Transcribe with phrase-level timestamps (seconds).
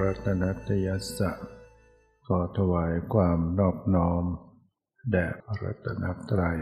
[0.00, 1.30] รัตนัตยัสสะ
[2.26, 4.24] ขอถวายความนอบน้อม
[5.10, 5.26] แด่
[5.62, 6.60] รัตนตรัย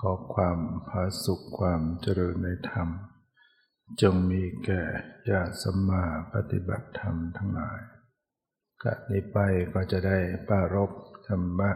[0.00, 0.58] ขอความ
[0.88, 2.88] ผาสุขความเจริญในธรรม
[4.00, 4.82] จงมีแก่
[5.30, 7.80] ญาติสมมาปฏิบัติธรรมทั้งหลาย
[8.82, 9.38] กะนี้ไป
[9.72, 10.90] ก็จะได้ปารบ
[11.28, 11.70] ธรรมะ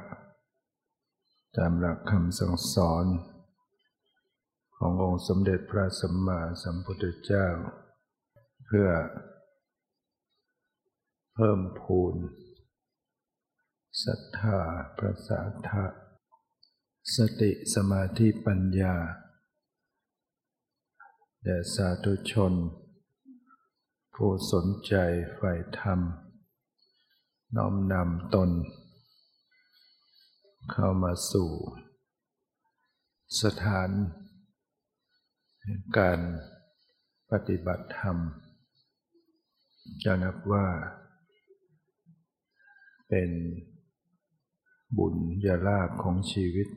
[1.56, 3.06] ตามหลักคำสั่งสอน
[4.77, 7.48] ขององค์สมเด็จพระสัมมาสัมพุทธเจ้า
[8.66, 8.88] เพื่อ
[11.38, 12.14] เพิ่มพูน
[14.04, 14.60] ศรัทธา
[14.98, 15.84] ประสาทะ
[17.14, 18.96] สติสมาธิปัญญา
[21.42, 22.52] แด่สาธุชน
[24.14, 24.94] ผู้สนใจ
[25.34, 26.00] ใฝ่ธรรม
[27.56, 28.50] น้อมนำตน
[30.72, 31.50] เข้ามาสู่
[33.42, 33.91] สถาน
[35.98, 36.20] การ
[37.30, 38.16] ปฏิบัติธรรม
[40.04, 40.69] จะนับว่า
[43.16, 43.34] เป็น
[44.98, 46.68] บุญญาลาภของชีวิต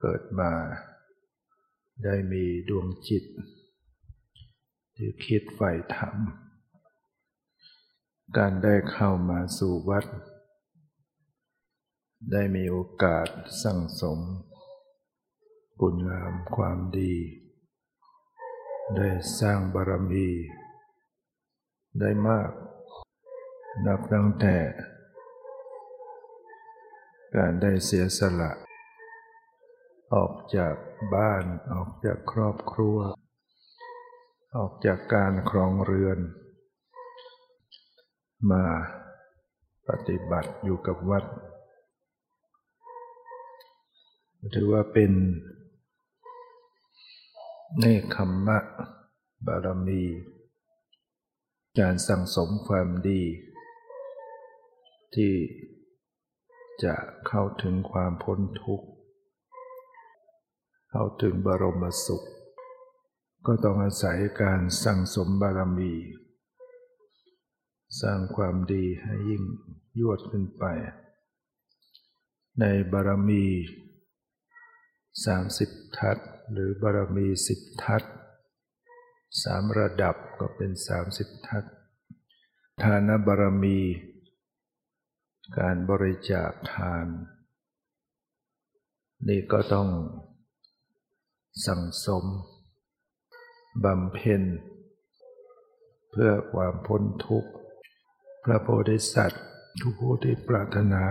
[0.00, 0.52] เกิดมา
[2.04, 3.24] ได้มีดวงจิต
[4.96, 6.16] ที่คิดใฝ่ธรรม
[8.36, 10.06] การได้เข้ามาสู่วัด
[12.32, 13.28] ได้มีโอกาส
[13.62, 14.18] สั่งสม
[15.80, 17.14] บุญงามความดี
[18.96, 19.08] ได้
[19.40, 20.28] สร้างบารมี
[22.00, 22.50] ได้มาก
[23.86, 24.56] นับตั้งแต่
[27.36, 28.50] การได้เสียสละ
[30.14, 30.74] ออกจาก
[31.14, 32.98] บ้านออกจากครอบครัว
[34.56, 36.18] ออกจากการครองเรือน
[38.50, 38.64] มา
[39.88, 41.24] ปฏิบัติอยู่กับวัด
[44.54, 45.12] ถือว่าเป็น
[47.78, 48.58] เนคขมมะ
[49.46, 50.04] บารมี
[51.78, 53.22] การสั่งสมความดี
[55.14, 55.34] ที่
[56.84, 56.94] จะ
[57.26, 58.86] เข้าถึงความพ้นทุกข์
[60.90, 62.26] เข้าถึงบรมสุข
[63.46, 65.92] ก็ต้องอาศัยการสั่งสมบารมี
[68.00, 69.42] สร้างความดีให้ยิ่ง
[70.00, 70.64] ยวดขึ้นไป
[72.60, 73.44] ในบารมี
[75.24, 76.18] สามสิบทัศ
[76.52, 78.02] หรือบารมีสิบทัศ
[79.42, 81.64] สามระดับก็เป็นสามสิบทัศ
[82.82, 83.78] ทานบารมี
[85.60, 87.06] การบริจาคทาน
[89.28, 89.88] นี่ก็ต้อง
[91.66, 92.24] สั่งสม
[93.84, 94.42] บำเพ็ญ
[96.10, 97.50] เพื่อความพ้นทุกข์
[98.44, 99.44] พระโพธิสัตว์
[99.80, 101.04] ทุกผู้ที่ปรารถนา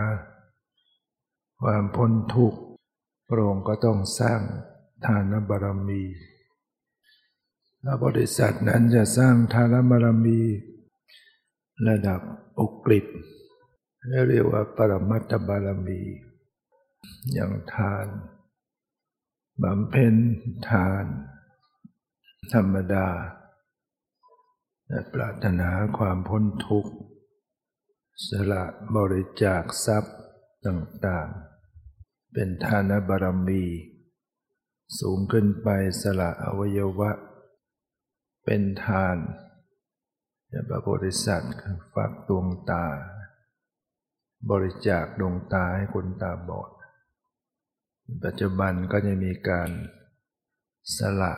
[1.62, 2.60] ความพ้นทุกข์
[3.30, 4.42] พระองค์ก็ต้องสร้าง
[5.06, 6.04] ทานบารมี
[7.84, 10.40] พระโพธิสัตว์นั้นจะสร้างทานบารมี
[11.88, 12.20] ระดับ
[12.60, 13.06] อุกฤษ
[14.10, 16.02] เรียกว่าปรมัตถบารมี
[17.34, 18.08] อย่างทาน
[19.64, 20.16] บำเพ็ญ
[20.70, 21.06] ทาน
[22.54, 23.10] ธรรมดา
[24.88, 26.94] และปรารถนาความพ้นทุกข์
[28.28, 28.64] สละ
[28.96, 30.18] บริจาคทรัพย์
[30.66, 33.64] ต่างๆ เป็นทานบารมี
[35.00, 35.70] สูงขึ้นไป
[36.02, 37.12] สละอวัยวะ
[38.46, 39.18] เป็นทาน
[40.70, 41.56] พระโพธิสัตว์
[41.94, 42.86] ฟักดวงตา
[44.50, 46.70] บริจาคดวงตาให้คนตาบอด
[48.24, 49.70] ปัจจุบันก็จะมีการ
[50.98, 51.34] สละ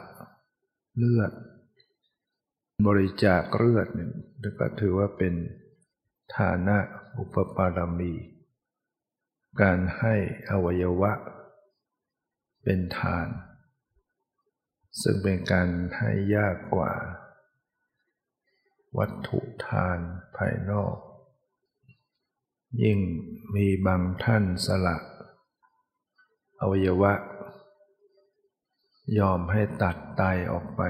[0.96, 1.32] เลือด
[2.88, 4.12] บริจาคเลือดหนึ่ง
[4.60, 5.34] ก็ถือว่าเป็น
[6.38, 6.78] ฐานะ
[7.18, 8.14] อุปปารมี
[9.62, 10.16] การให้
[10.50, 11.12] อวัยวะ
[12.64, 13.28] เป็นทาน
[15.02, 16.94] ซึ่งเป็นการให้ยากกว่า
[18.98, 20.00] วัตถุทาน
[20.38, 20.96] ภายนอก
[22.82, 23.00] ยิ่ง
[23.56, 24.98] มีบางท่านสละ
[26.62, 27.14] อวัยวะ
[29.20, 30.82] ยอมให้ตัดไตออกไป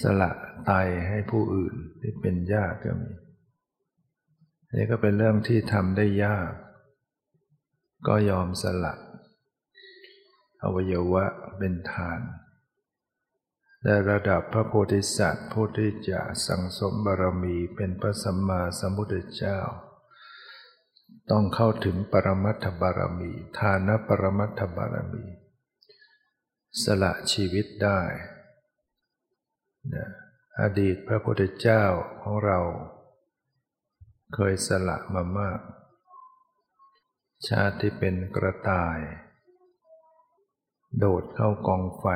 [0.00, 0.30] สละ
[0.66, 0.72] ไต
[1.08, 3.12] ให้ผู้อื่นที่เป็นญาติก็มี
[4.74, 6.52] นี่ก็เป็นเรื่องที่ทำได้ยาก
[8.06, 8.94] ก็ยอมสละ
[10.62, 11.24] อวัยวะ
[11.58, 12.20] เป็นทาน
[13.84, 19.58] ในระดับพระโพธิสัตว์ผู้ที่จะสังสมบารมีเป็นพระสัมมาสัมพุทธเจ้า
[21.30, 25.24] ต้องเข้าถึงปรมัตถบารมี ทานปรมัตถบารมี
[26.82, 28.00] สละชีวิตได้
[29.94, 30.06] นะ
[30.60, 31.84] อดีตพระพุทธเจ้า
[32.20, 32.60] ของเรา
[34.34, 35.60] เคยสละมามาก
[37.48, 38.98] ชาติที่เป็นกระต่าย
[40.98, 42.06] โดดเข้ากองไฟ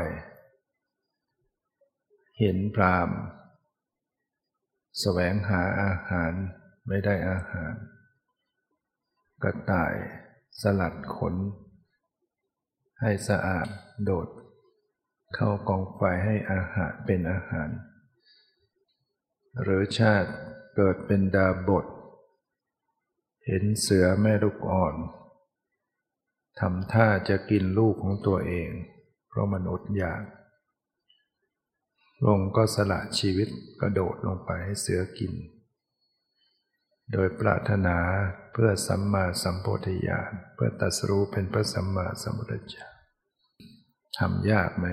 [2.39, 3.11] เห็นพราม
[5.01, 6.33] แสวงหาอาหาร
[6.89, 7.75] ไม่ได้อาหาร
[9.46, 9.94] กระต่าย
[10.61, 11.35] สลัดขน
[13.00, 13.69] ให้สะอาด
[14.05, 14.29] โดด
[15.35, 17.69] เข้ากองไฟให้อาหารเป็นอาหาร
[19.62, 20.31] หรือชาติ
[20.76, 21.87] เกิดเป็นดาบท
[23.46, 24.94] เห็นเสือแม่ลูกอ่อน
[26.61, 28.70] ทำท่าจะกินลูกของตัวเอง
[29.29, 30.23] เพราะมันอดอยาก
[32.26, 33.49] ลงก็สละชีวิต
[33.81, 35.32] กระโดดลงไปให้เสือกิน
[37.12, 37.99] โดยปรารถนา
[38.53, 42.87] เพื่อสัมมาสัมโพธิญาณเพื่อตัสรู้เป็นพระสัมมาสัมพุทธเจ้า
[44.19, 44.87] ทำยากไหม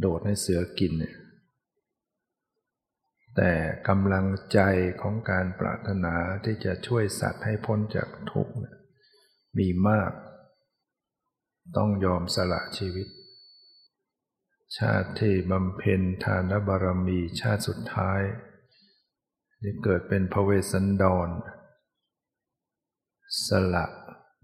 [0.00, 1.16] โดดให้เสือกินเนี่ย
[3.36, 3.52] แต่
[3.88, 4.58] กำลังใจ
[5.00, 6.14] ของการปรารถนา
[6.44, 8.54] ที่จะช่วยสัตว์ให้พ้นจากทุกข์
[9.58, 10.12] มีมาก
[11.76, 13.08] ต้องยอมสละชีวิต
[14.78, 18.20] ชาติที่บำเพ็ญทานบารมีชาติสุดท้าย
[19.66, 21.28] ที่เกิดเป็นพระเวสสันดร
[23.46, 23.86] สละ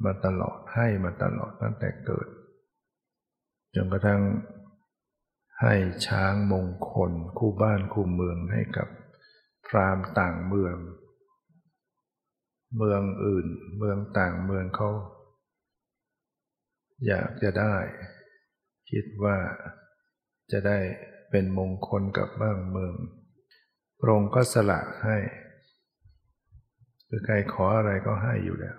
[0.05, 2.29] มาตลอดให้มาตลอดตั้งแต่เกิด
[3.75, 4.23] จนกระทั่ง
[5.61, 5.75] ให้
[6.07, 8.89] ช้างมงคลคู่บ้านคู่เมืองให้กับ
[9.67, 10.77] พรามต่างเมือง
[12.77, 13.47] เมืองอื่น
[13.79, 14.91] เมืองต่างเมืองเขา
[17.07, 17.77] อยากจะได้
[18.91, 19.39] คิดว่า
[20.53, 20.79] จะได้
[21.31, 22.95] เป็นมงคลกับบ้างเมือง
[24.00, 25.17] พระองค์ก็สละให้
[27.08, 28.79] คือใครขออะไรก็ให้อยู่แล้ว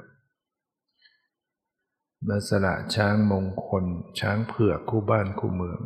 [2.27, 3.85] มาสละช้างมงคล
[4.19, 5.79] ช้างเผือกคู่บ้านคู่เมือง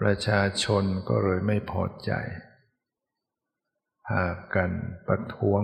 [0.00, 2.12] ประชาชนก็เลยไม่พอใจ
[4.06, 4.24] พา
[4.54, 4.70] กัน
[5.06, 5.62] ประท้วง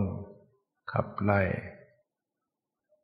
[0.93, 1.43] ขับไล่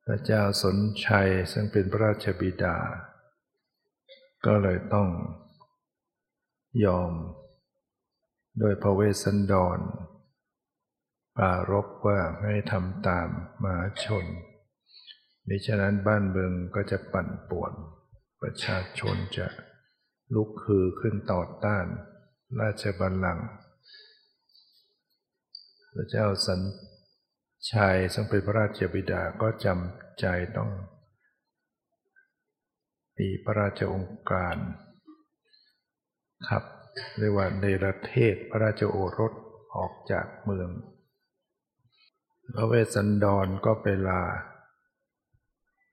[0.04, 2.76] พระเจ้าสนชัยซึ่งเป็นพระราชบิดา
[4.46, 5.08] ก็เลยต้อง
[6.84, 7.12] ยอม
[8.58, 9.78] โดยพระเวสสันดร
[11.36, 13.28] ปารบว่าให้ทำตาม
[13.62, 14.24] มหาชน
[15.48, 17.72] มิฉะนั้นบ้านเมืองก็จะปั่นป่วน
[18.42, 19.46] ประชาชนจะ
[20.34, 21.86] ลุกฮือขึ้นต่อต้าน
[22.60, 23.48] ราชบัลลังก์
[25.92, 26.60] พระเจ้าสัน
[27.72, 30.26] ชัยซึ่งเป็นพระราชบิดาก็จำใจ
[30.56, 30.70] ต้อง
[33.18, 34.56] มีพระราชองค์การ
[36.48, 36.64] ขับ
[37.19, 39.32] เรียกว่าในประเทศพระราชโอรส
[39.76, 40.70] ออกจากเมือง
[42.55, 44.23] พระเวสสันดรก็ไปลา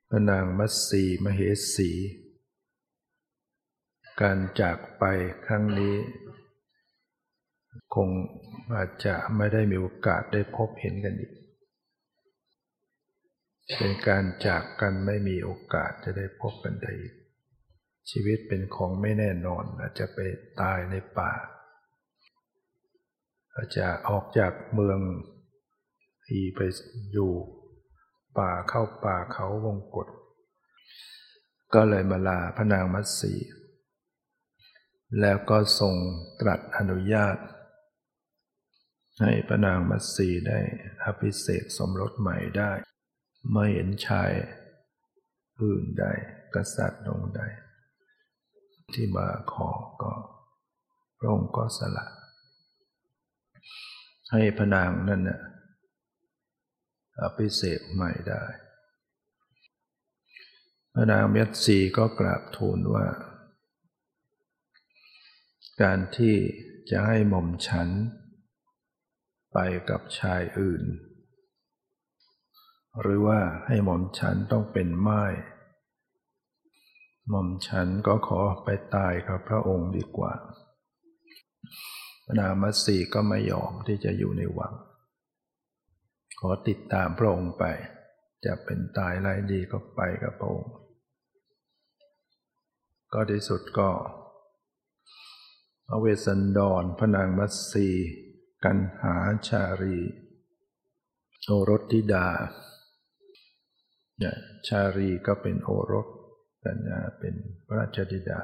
[0.10, 1.40] พระนางมัตสีมเห
[1.76, 1.92] สี
[4.22, 5.04] การจากไป
[5.46, 5.96] ครั้งนี้
[7.96, 8.10] คง
[8.76, 11.32] อาจจะไม่ได้มีโอกาสได้พบเห็นกันอีก
[13.78, 17.14] เป็นการจากกันไม่มีโอกาสจะได้พบกันได้อีก
[18.10, 20.20] ชีวิตเป็นของไม่แน่นอนอาจจะไป
[20.62, 21.32] ตายในป่า
[23.56, 25.00] อาจจะออกจากเมือง
[26.26, 26.60] ทีไป
[27.12, 27.34] อยู่
[28.40, 30.08] ป่าเข้าป่าเขาวงกฏ
[31.74, 33.34] ก็เลยมาลาพระนางมัตสี
[35.20, 35.96] แล้วก็ทรง
[36.42, 37.38] ตรัสอนุญาต
[39.22, 40.60] ให้พระนางมัตสีได้
[41.04, 42.72] อภิเษกสมรสใหม่ได้
[43.52, 44.32] ไม่เห็นชาย
[45.62, 46.06] อื่นใด
[46.56, 47.42] กษัตริย์องค์ใด
[48.96, 49.70] ที่มาขอ
[50.02, 50.14] ก็
[51.18, 52.06] พระองค์ก็สละ
[54.32, 55.42] ให้พนางนั่นน่ะ
[57.22, 58.44] อภิเษกใหม่ได้
[60.94, 63.08] พระนางเมตสีก็กราบทูลว่า
[65.82, 66.36] การที่
[66.90, 67.90] จะให้หม่อมฉัน
[69.54, 69.58] ไป
[69.90, 70.84] กับชายอื่น
[73.02, 75.24] หรือว่าให้หม่อมฉันต้องเป็นไม้
[77.32, 80.34] หม่อมฉันก็ขอไปตายกับพระองค์ดีกว่า
[82.26, 84.74] พนามัสีก็ไม่ยอมที่จะอยู่ในวัง
[86.40, 87.64] ขอติดตามพระองค์ไป
[88.46, 90.74] จะเป็นตายไรดีก็ไปกับพระองค์
[93.14, 93.90] ก็ที่สุดก็
[95.90, 97.88] อเวสันดรพนางมัตสี
[98.64, 99.16] กันหา
[99.48, 99.98] ชารี
[101.46, 102.28] โอรสธิดา
[104.68, 106.08] ชารีก็เป็นโอรส
[106.64, 107.34] กัญญาเป็น
[107.66, 108.42] พระราชธิดา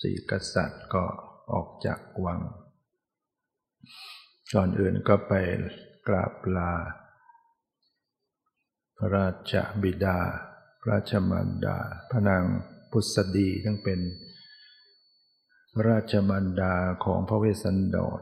[0.00, 1.04] สี่กษัตริย์ก็
[1.52, 2.40] ออกจากวัง
[4.54, 5.32] ก่อนอื่นก็ไป
[6.08, 6.72] กราบลา
[8.96, 10.18] พระราชบิดา
[10.80, 11.78] พระราชมารดา
[12.10, 12.44] พระนาง
[12.90, 14.00] พุทธดีทั้งเป็น
[15.72, 18.20] พระราชมารดาของพระเวสสันดร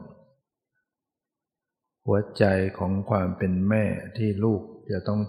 [2.05, 2.45] หัวใจ
[2.79, 3.85] ของความเป็นแม่
[4.17, 5.21] ที่ลูกจะต้อง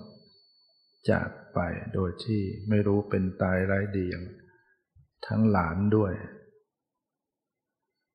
[1.10, 1.58] จากไป
[1.94, 4.26] โดยที่ไม่รู้เป็นตายไร้ดีอย่าง
[5.26, 6.12] ทั้งหลานด้วย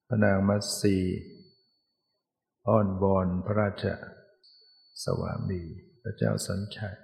[0.07, 0.97] พระนางมัตสี
[2.67, 3.85] อ้อนบอนพระราช
[5.03, 5.61] สวามี
[6.01, 6.97] พระเจ้าสัญชัย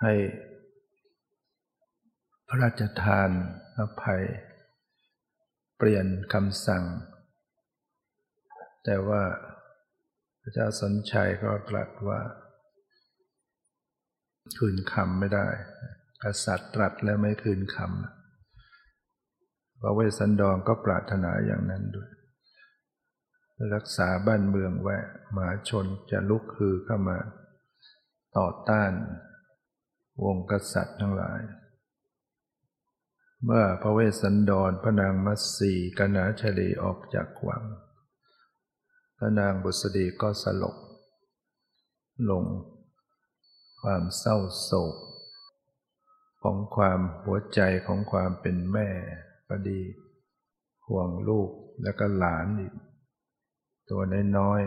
[0.00, 0.12] ให้
[2.48, 3.30] พระราชทาน
[3.78, 4.22] อภัย
[5.76, 6.84] เปลี่ยนคำสั่ง
[8.84, 9.22] แต่ว่า
[10.40, 12.20] พระเจ้าสัญชัยก็ตรัสว่า
[14.58, 15.46] คืนคำไม่ได้
[16.22, 22.10] กษัตริย์ตรัสแล้วไม่คืนคำพระเวสสันดรก็ปรารถนาอย่างนั้นด้วย
[23.74, 24.96] รักษาบ้านเมืองไว้
[25.34, 27.18] มหาชนจะลุกคือเข้ามา
[28.36, 28.92] ต่อต้าน
[30.24, 31.40] วงกษัตริย์ทั้งหลาย
[33.44, 37.64] เมื่อพระเวสสันดรพระนางมัตสีกนาชลีออกจากวัง
[39.18, 40.76] พระนางบุษดีก็สลบ
[42.30, 42.44] ลง
[43.82, 44.96] ความเศร้าโศก
[46.42, 48.88] ของความหัวใจของความเป็นแม่
[49.46, 49.82] พอดี
[50.86, 51.50] ห่วงลูก
[51.82, 52.74] แล้วก็หลานอีก
[53.90, 54.02] ตัว
[54.38, 54.60] น้อย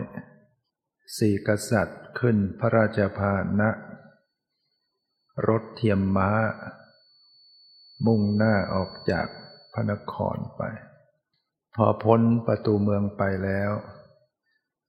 [0.56, 3.70] ๆสี่กษัตริย์ขึ้นพระราชพานะ
[5.48, 6.30] รถเทียมม้า
[8.06, 9.26] มุ่งหน้าออกจาก
[9.72, 10.62] พระนครไป
[11.74, 13.72] พอพ้นประตูเมืองไปแล้ว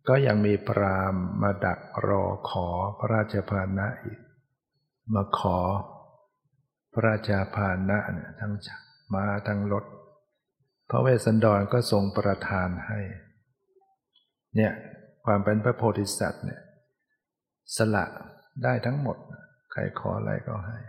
[0.08, 2.68] ก็ยังมีพรามมาดักรอขอ
[3.00, 4.20] พระราชพานะอีก
[5.14, 5.60] มาขอ
[6.94, 8.54] พระราชพานะเนี่ยทั้ง
[9.14, 9.86] มาทั้งรถ
[10.90, 13.00] พระเวสสันดรก็ทรงประทานให้
[14.56, 14.74] เนี่ย
[15.26, 16.62] ความเป็นพระโพธิสัตว์เนี่ย
[17.76, 18.06] สละ
[18.64, 19.18] ได้ทั้งหมด
[19.72, 20.80] ใครขออะไรก็ให้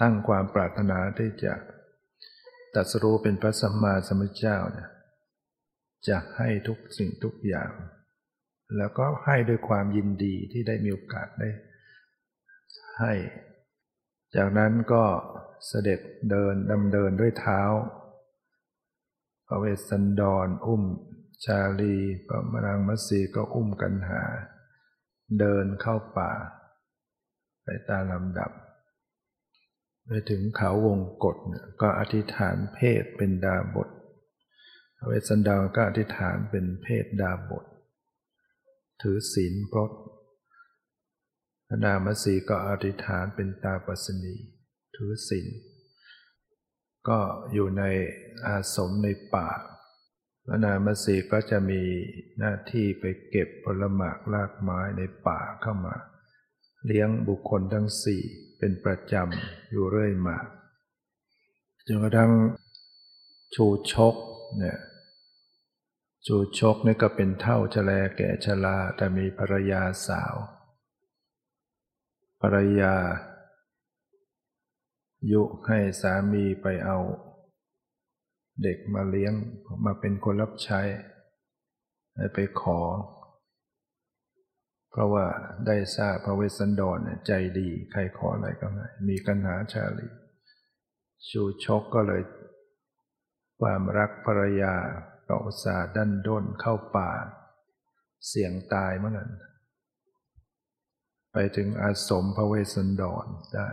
[0.00, 1.52] ตั้งความปรารถนาที่จะ
[2.74, 4.88] ตัดสรู้เป็นพระสัมมาสัมพุทธเจ้าเนี่ย
[6.08, 7.72] จะให้ทุกสิ่งทุกอย่าง
[8.76, 11.48] แล้วก็ให้ด้วยความยินดีที่ได้มีโอกาสได้
[12.98, 13.12] ให้
[14.36, 15.04] จากนั้นก็
[15.66, 17.62] เสด็จเดินดำเดินด้วยเท้า
[19.46, 20.82] พระเวสสันดรอุ้ม
[21.44, 21.96] ชาลี
[22.28, 24.22] พระมนางมัสีก็อุ้มกันหา
[25.38, 26.32] เดินเข้าป่า
[27.64, 28.50] ไปตามลำดับ
[30.06, 31.36] ไปถึงเขาวงกฏ
[31.80, 33.89] ก็อธิษฐานเพศเป็นดาบท
[35.06, 37.64] เวสันดรก็อธิษฐานเป็นเพศดาบท
[39.02, 39.90] ถือศีลพรต
[41.68, 44.34] พระนามสีก็อธิษฐานเป็นตาปัสนี
[44.96, 45.46] ถือศีล
[47.08, 47.18] ก็
[47.52, 47.82] อยู่ใน
[48.46, 49.48] อาสมในป่า
[50.46, 51.82] พระนามสีก็จะมี
[52.38, 55.96] หน้าที่ไปเก็บผลหมากรากไม้ในป่าเข้ามา
[56.86, 58.22] เลี้ยงบุคคลทั้งสี่
[58.58, 60.36] เป็นประจำอยู่เรื่อยมา
[61.86, 62.32] จนกระทั่ง
[63.54, 64.14] ชูชก
[64.58, 64.78] เนี่ย
[66.26, 70.34] ชูชกนี่ก็เป็นเท่าชแลแก่ชราแต่มีภรรยาสาว
[72.40, 72.94] ภรรยา
[75.32, 76.98] ยุให้สามีไปเอา
[78.62, 79.34] เด็กมาเลี้ยง
[79.84, 80.80] มาเป็นคนรับใช้
[82.34, 82.80] ไปขอ
[84.90, 85.26] เพราะว่า
[85.66, 90.08] ได้ทราบพระเวสสันดรใจดี ใครขออะไรก็ได้มีกันหาชาลี
[91.28, 92.22] ชูชกก็เลย
[93.60, 94.74] ความรักภรรยา
[95.30, 97.10] ก็อุตส่าห์ดันด้นเข้าป่า
[98.26, 99.30] เสี่ยงตายเมื่อนั้น
[101.32, 103.68] ไปถึงอาสมพระเวสสันดรได้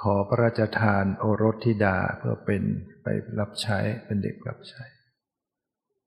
[0.00, 2.62] ขอพระราชทานโอรสธิดาเพื่อเป็น
[3.02, 3.06] ไป
[3.38, 4.84] รับใช้เป็นเด็กรับใช้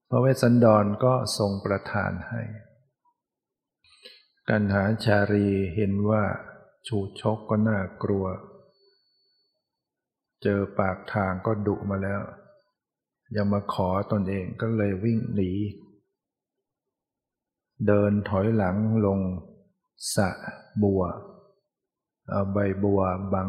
[0.08, 2.42] พระเวสสันดรก็ทรงประทานให้
[4.48, 6.24] กันหาชารีเห็นว่า
[6.86, 8.26] ชูชกก็น่ากลัว
[10.42, 12.20] เจอปากทางก็ดุมาแล้ว
[13.36, 15.52] ยังมาขอตนเองก็เลยวิ่งหนี
[17.86, 19.20] เดินถอยหลังลง
[20.14, 20.28] สะ
[20.82, 21.02] บัว
[22.28, 23.00] เอาใบบัว
[23.34, 23.48] บัง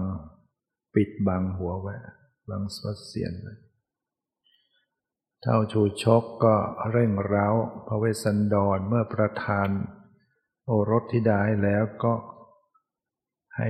[0.94, 1.96] ปิดบังหัวไว้
[2.50, 3.54] บังสวัสเสียนไว้
[5.42, 6.56] เท่าชูชกก็
[6.92, 7.48] เร่งเร้า
[7.88, 9.70] พระเวสสันดรเมื่อประทาน
[10.66, 12.14] โอรสที่ได้แล้วก็
[13.58, 13.70] ให้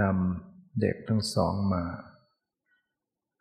[0.00, 1.84] นำเด็กทั้งสองมา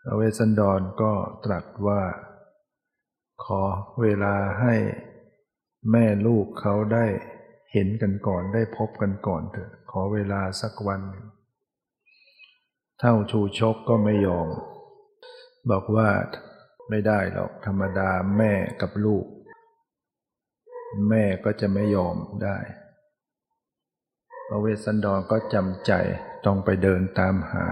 [0.06, 1.14] พระเวสสันดรก็
[1.46, 2.02] ตรัสว่า
[3.46, 3.62] ขอ
[4.02, 4.76] เวลาให้
[5.92, 7.06] แม่ลูกเขาได้
[7.72, 11.26] เห็นกันก่อนได้พบกันก่อนเถอะ ขอเวลาสักวันหนึ่ง
[13.00, 14.48] เท่าชูชกก็ไม่ยอม
[15.70, 16.10] บอกว่า
[16.90, 19.26] ไม่ได้หรอกธรรมดาแม่กับลูก
[21.10, 22.58] แม่ก็จะไม่ยอมได้
[24.48, 25.92] พระเวสสันดรก็จำใจ
[26.46, 27.66] ต้องไปเดินตามหา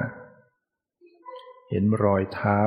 [1.74, 2.60] เห็นรอยเท้า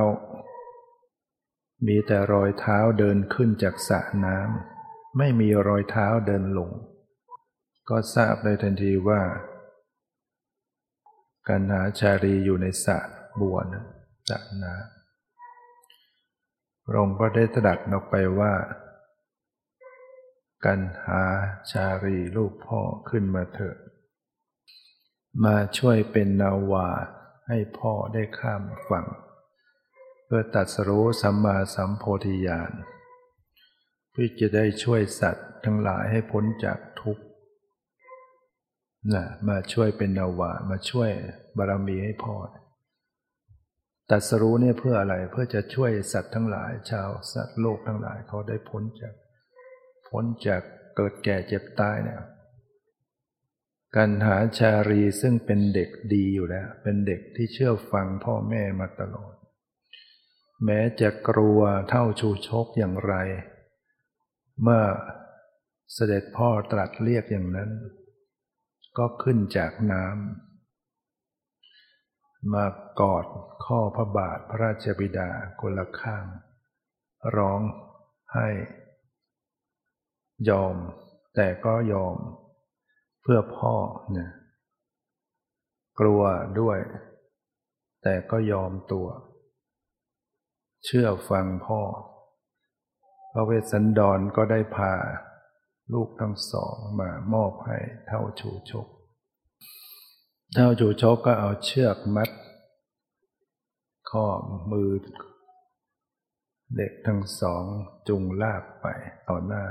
[1.87, 6.71] มีแต่รอยเท้าเดินขึ้นจากสระน้ำไม่มีรอยเท้าเดินลง
[7.89, 9.23] ก็ทราบเลยทันทีว่า
[11.49, 12.99] การหาชารีอยู่ในสระ
[13.41, 13.85] บัวนะ
[14.29, 14.75] จะนา
[16.85, 18.53] พระองค์ก็ได้ตรัสออกไปว่า
[20.65, 21.23] กันหา
[21.71, 23.77] ชารีลูกพ่อขึ้นมาเถอะ
[25.45, 26.89] มาช่วยเป็นนาวา
[27.49, 29.07] ให้พ่อได้ข้ามฝั่ง
[30.25, 32.73] เพื่อตัดสรู้สัมมาสัมโพธิญาณ
[34.11, 37.25] เพื่อจะได้ช่วยสัตว์ทั้งหลายให้พ้นจากทุกข์
[39.15, 41.11] นะมาช่วยเป็นนาวามาช่วย
[41.57, 42.35] บารมีให้พ่อ
[44.11, 49.15] ตัดสรู้เนี่ยเพื่ออะไรเพื่อจะช่วยสัตว์ทั้งหลาย ชาวสัตว์โลกทั้งหลายเขาได้พ้นจาก
[50.09, 50.63] พ้นจาก
[50.97, 52.21] เกิดแก่เจ็บตายเนี่ย
[53.97, 59.35] กันหาชารีซึ่งเป็นเด็กดีอยู่แล้ว เป็นเด็กที่เชื่อฟังพ่อแม่มาตลอด
[60.65, 63.15] แม้จะกลัวเท่าชูชกอย่างไร
[64.63, 64.85] เมื่อ
[65.93, 67.71] เสด็จพ่อตรัสเรียกอย่างนั้น
[68.99, 72.67] ก็ขึ้นจากน้ำมา
[73.01, 73.27] กอด
[73.67, 76.25] ข้อพระบาทพระราชบิดาคนละข้าง
[77.37, 77.61] ร้อง
[78.35, 78.49] ให้
[80.49, 80.77] ยอม
[81.35, 82.17] แต่ก็ยอม
[83.27, 83.75] เพื่อพ่อ
[84.13, 84.31] เนี่ย
[86.01, 86.23] กลัว
[86.61, 86.79] ด้วย
[88.03, 89.07] แต่ก็ยอมตัว
[90.85, 91.81] เชื่อฟังพ่อ
[93.33, 94.93] พระเวสสันดรก็ได้พา
[95.93, 98.89] ลูกทั้งสองมามอบให้เท่าชูชก
[100.55, 102.31] เท่าชูชกก็เอาเชือกมัด
[104.11, 104.27] ข้อ
[104.71, 104.91] มือ
[106.77, 107.65] เด็กทั้งสอง
[108.09, 108.87] จุงลากไป
[109.29, 109.65] ต่อหน้า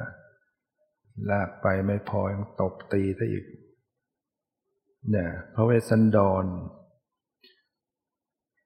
[1.30, 3.46] ลากไปไม่พอยังตบตีซะอีก
[5.12, 6.46] เนี่ยพระเวสสันดร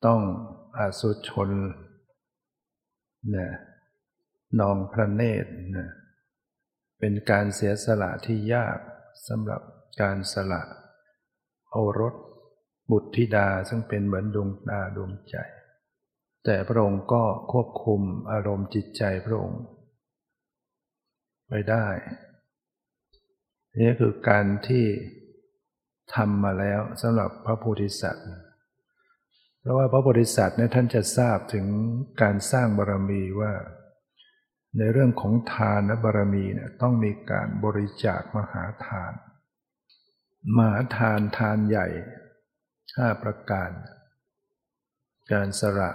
[0.06, 0.22] ต้อง
[0.78, 1.50] อาสุชน
[3.32, 3.52] เนี่ย
[4.60, 5.90] นองพระเนตรเนี่ย
[7.00, 8.78] เป็นการเสียสละที่ยาก
[9.28, 9.62] สำหรับ
[10.02, 10.62] การสละ
[11.72, 12.16] โอรส
[12.92, 15.36] บุตรธิดาซึ่งเป็นเหมือนดวงตาดวงใจ
[16.46, 19.62] แต่พระองค์ก็ควบคุมอารมณ์จิตใจพระองค์
[21.48, 21.88] ไปได้
[23.80, 24.86] นี่คือการที่
[26.16, 28.28] ทำมาแล้วสำหรับพระโพธิสัตว์
[29.60, 31.66] เพราะว่าพระโพธิสัตว์เนี่ยท่านจะทราบถึง
[32.22, 33.54] การสร้างบารมีว่า
[34.78, 39.14] ในเรื่องของทานและบารมีเนี่ยต้องมีการบริจาคมหาทาน
[40.58, 41.88] มหาทานทานใหญ่
[42.98, 43.72] ห้าประการ
[45.32, 45.92] การสละ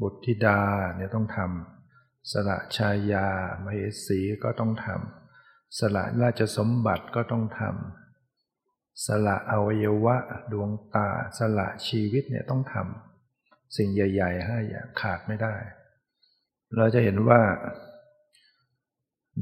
[0.00, 0.60] บุตรธิดา
[0.96, 3.28] เนี่ยต้องทำสละชายา
[3.64, 3.76] มเห
[4.06, 5.25] สีก็ต้องทำ
[5.78, 10.16] สละราชสมบัติก็ต้องทำสละอวัยวะ
[10.52, 11.08] ดวงตา
[11.38, 15.54] สละชีวิตเนี่ยต้องทำสิ่งใหญ่ๆห้าอย่างขาดไม่ได้
[16.76, 17.40] เราจะเห็นว่า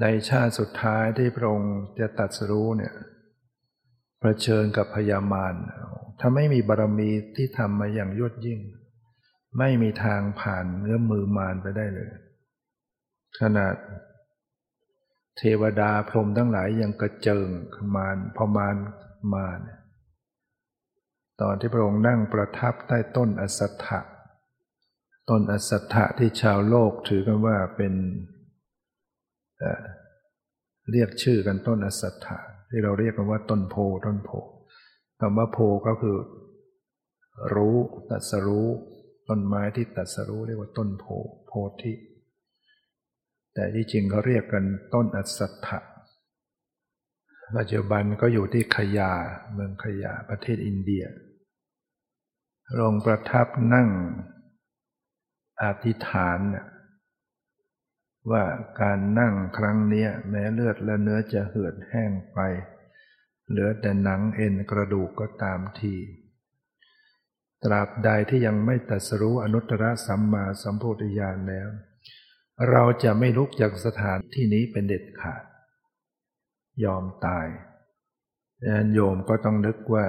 [0.00, 2.94] ในชาติสุดท้ายที่พระองค์จะตัดสรู้เนี่ย
[4.20, 5.54] เผชิญกับพยามาร
[6.20, 8.60] ถ้าไม่มีบารมีที่ทำมาอย่างยอดยิ่ง
[9.58, 12.10] ไม่มีทางผ่านเงื้อมือมารไปได้เลย
[13.40, 13.74] ขนาด
[15.38, 17.48] เทวดาพรหมทั้งหลายยังกระเจิง
[17.94, 18.76] มารพอมาร
[19.34, 19.80] มาเนี่ย
[21.40, 24.00] ตอนที่พระองค์นั่งประทับใต้ต้นอสัตถะ
[25.30, 27.94] ต้นอสัตถะที่ชาวโลกถือกันว่าเป็น
[29.58, 32.38] เเรียกชื่อกันต้นอสัตถะ
[32.70, 34.30] ที่เราเรียกกันว่าต้นโพต้นโพ
[35.20, 36.16] คำว่าโพก็คือ
[37.54, 37.76] รู้
[38.10, 38.68] ตัดสรู้
[39.28, 41.04] ต้นไม้ที่ตัดสรู้เรียกว่าต้นโพ
[41.46, 41.92] โพธิ
[43.54, 44.64] แต่ที่จริงเขาเรียกกัน
[44.94, 45.78] ต้นอัศถะ
[47.56, 49.12] ปัจจุบันก็อยู่ที่ขยา
[49.52, 51.04] เมืองขยาประเทศอินเดีย
[52.80, 53.88] ลงประทับนั่ง
[55.62, 56.40] อธิษฐาน
[58.30, 58.44] ว่า
[58.80, 62.38] การนั่งครั้งนี้แม้เลือดและเนื้อจะเหือดแห้งไป
[63.48, 65.94] เหลือแต่หนังเอ็นกระดูกก็ตามที
[67.64, 71.68] ตราบใดที่ยังไม่ตัดสรู้อนุตตรสัมมาสัมโพธิญาณแล้ว
[72.70, 75.42] เราจะไม่ลุกจากสถานที่นี้เป็นเด็ดขาด
[76.84, 77.46] ยอมตาย
[78.60, 80.06] ดังนั้นโยมก็ต้องนึกว่า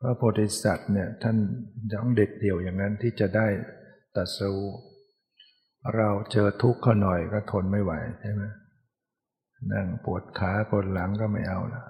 [0.00, 1.36] พระโพธิสัตว์เนี่ยท่าน
[1.92, 3.48] ยังเด็ดเดี่ยวอย่างนั้นที่จะได้
[4.16, 4.58] ตัดสู้
[5.96, 8.42] เราเจอทุกข์เขาหน่อยก็ทนไม่ไหวใช่ไหม
[9.72, 11.84] นั่งปวดขาปวดหลังก็ไม่เอาละ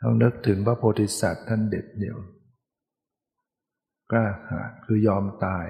[0.00, 2.18] ต้องนึกถึงพระโพธิสัตว์ท่านเด็ดเดี่ยว
[4.10, 5.66] กล้าหาญคือยอมตาย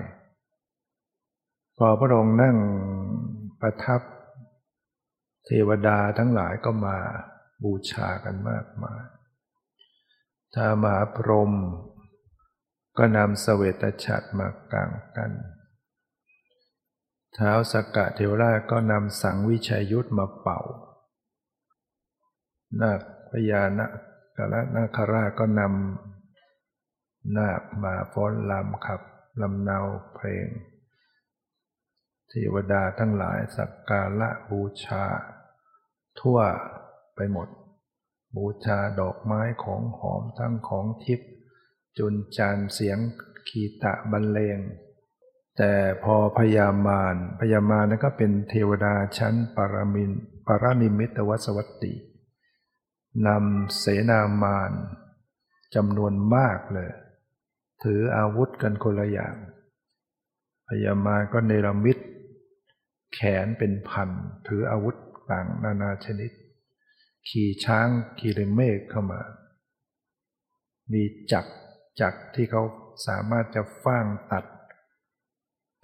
[1.86, 2.56] อพระองค์นั่ง
[3.60, 4.00] ประทับ
[5.44, 6.98] เทวดาทั้งหลายก็มา
[7.62, 9.02] บูชากันมากมาย
[10.54, 11.52] ถ้ามาพรม
[12.98, 15.32] ก็นำสเสวตฉัตรมากางกัน
[17.34, 20.60] เท้าสกกะเทวราชก็นำสังวิชัยยุทธมาเป่า
[22.80, 23.86] นาคพญานะ
[24.36, 29.00] กะละนาคราชก็นำนาคมาฟ้อนลำขับ
[29.40, 29.78] ลำเนา
[30.14, 30.48] เพลง
[32.34, 35.04] เทวดาทั้งหลายสักการะบูชา
[36.20, 36.38] ทั่ว
[37.14, 37.48] ไปหมด
[38.36, 41.30] บูชาดอกไม้ของหอมทั้งของทิพย์
[41.98, 42.98] จุนจานเสียง
[43.48, 44.58] ขีตะบรรเลง
[45.58, 50.10] แต่พอพยามารพยามารนั้นก็เป็นเทวดาชั้นปรมิน
[50.46, 51.94] ปรนิมิตวสวัตติ
[53.26, 54.72] นำเสนามาร
[55.74, 56.90] จำนวนมากเลย
[57.84, 59.36] ถืออาวุธกันคนละอย่าง
[60.68, 61.98] พยามารก็เนรมิต
[63.14, 64.10] แขนเป็นพัน
[64.46, 64.96] ถืออาวุธ
[65.30, 66.32] ต่างนานาชนิด
[67.28, 69.20] ขี่ช้างขี่เมฆเข้ามา
[70.92, 71.52] มีจักร
[72.00, 72.62] จักที่เขา
[73.06, 74.44] สามารถจะฟ้างตัด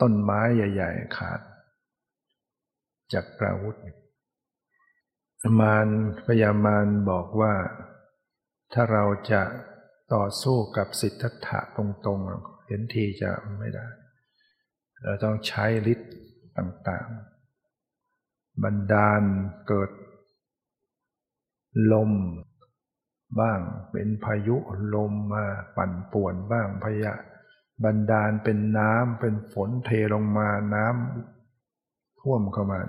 [0.00, 1.40] ต้นไม้ใหญ่ ๆ ขาด
[3.12, 3.76] จักรอาวุธ
[5.60, 5.88] มาร
[6.26, 7.54] พยามารบอกว่า
[8.72, 9.42] ถ้าเราจะ
[10.14, 13.86] ต่อสู้กับสิทธัตถะตรงๆ เห็นทีจะไม่ได้
[15.02, 16.10] เราต้องใช้ฤทธิ์
[16.58, 19.22] ต่างๆ บันดาล
[19.68, 19.90] เกิด
[21.92, 22.12] ลม
[23.40, 23.60] บ้าง
[23.92, 24.56] เป็นพายุ
[24.94, 25.44] ลมมา
[25.76, 27.14] ปั่นป่วนบ้างพยะ
[27.84, 32.80] บันดาลเป็นน้ำเป็นฝนเทลงมาน้ำท่วมเข้ามา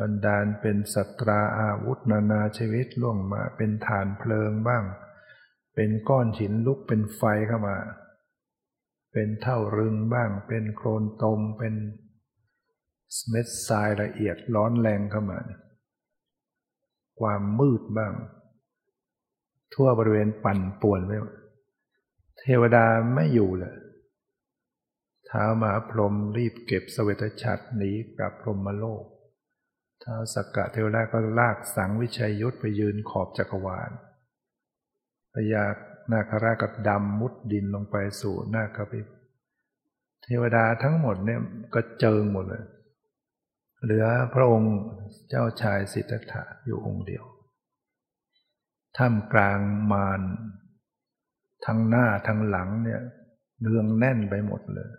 [0.00, 4.84] บันดาลเป็นสัตราอาวุธนานาชีวิตล่วงมาเป็นฐานเพลิงบ้าง
[5.74, 7.76] เป็นก้อนหินลุกเป็นไฟเข้ามา
[9.12, 11.74] เป็นเท่ารึงบ้าง เป็นโคลนตมเป็น
[13.28, 15.40] เม็ดทรายละเอียดร้อนแรงเข้ามา
[17.20, 18.14] ความมืดบ้าง
[19.74, 21.10] ทั่วบริเวณปั่นป่วนไป
[22.40, 23.76] เทวดาไม่อยู่เลย
[25.28, 29.04] ท้ามาพรมรีบเก็บสเวตฉัตรหนีกลับพรหมโลก
[30.04, 33.90] ท้าสกกะเทวดาก็ลากสังวิชัยยุทธไปยืนขอบจักรวาล
[35.32, 35.64] พยา
[36.12, 39.00] นาครากับดำมุดดินลงไปสู่นาคพิ
[40.22, 41.40] เทวดาทั้งหมดเนี่ย
[41.74, 42.64] ก็เจิงหมดเลย
[43.82, 44.74] เหลือพระองค์
[45.28, 47.24] เจ้าชายสิทธัตถะอยู่องค์เดียว
[48.96, 49.60] ท่ามกลาง
[49.92, 50.20] มาร
[51.66, 53.00] ทั้งหน้าทั้งหลังเนี่ย
[53.62, 54.90] เรืองแน่นไปหมดเลย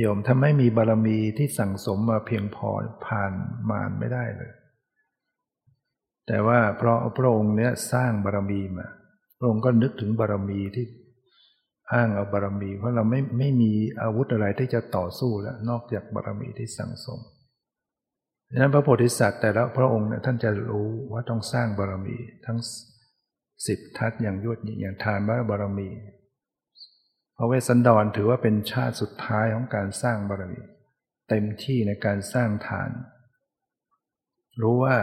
[0.00, 2.70] โยมถ้าไม่มีบารมีที่สั่งสมมาเพียงพอ
[3.06, 3.32] ผ่าน
[3.70, 4.52] มารไม่ได้เลย
[6.26, 8.88] แต่ว่าเพราะพระองค์เนี้ยสร้างบารมีมา
[9.38, 10.86] พระองค์ก็นึกถึงบารมีที่
[11.92, 17.20] อ้างเอาบารมี เพราะเราไม่ไม่มีอาวุธอะไรที่จะต่อสู้แล้ว นอกจากบารมีที่สั่งสม
[18.54, 22.58] ดังนั้นพระโพธิสัตว์แต่ละพระองค์เนี่ยท่านจะรู้ว่าต้องสร้างบารมีทั้ง
[23.66, 25.90] สิบทัศอย่างยวดอย่างทานบารรมี
[27.36, 30.62] พระเวสสันดรถือว่าเป็นชาติสุดท้ายของการสร้างบารมี
[31.28, 32.90] เต็มที่ในการสร้างฐาน
[34.62, 34.96] รู้ว่า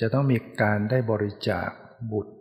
[0.00, 1.70] จะต้องมีการได้บริจาค
[2.12, 2.34] บุตร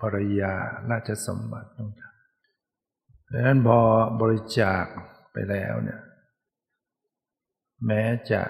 [0.00, 0.54] ภรยา
[0.90, 3.80] ราชสมบัติต้องทำดังนั้นพอ
[4.20, 4.84] บริจาค
[5.32, 6.00] ไปแล้วเนี่ย
[7.86, 8.42] แม้จะ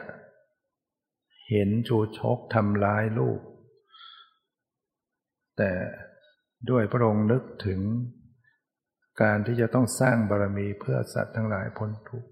[1.53, 3.41] เห็นชูชกทำร้ายลูก
[5.59, 5.73] แต่
[6.71, 7.81] ด้วยพระองค์นึกถึง
[9.23, 12.31] การที่จะต้องสร้างบารมีเพื่อสัตว์ทั้งหลายพ้นทุกข์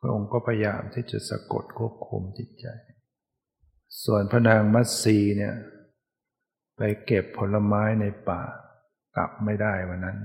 [0.00, 2.66] พระองค์ก็พยายามที่จะสะกดควบคุมจิตใจ
[4.04, 5.54] ส่วนพระนางมัตสีเนี่ย
[6.76, 8.42] ไปเก็บผลไม้ในป่า
[9.16, 10.18] กลับไม่ได้วันนั้น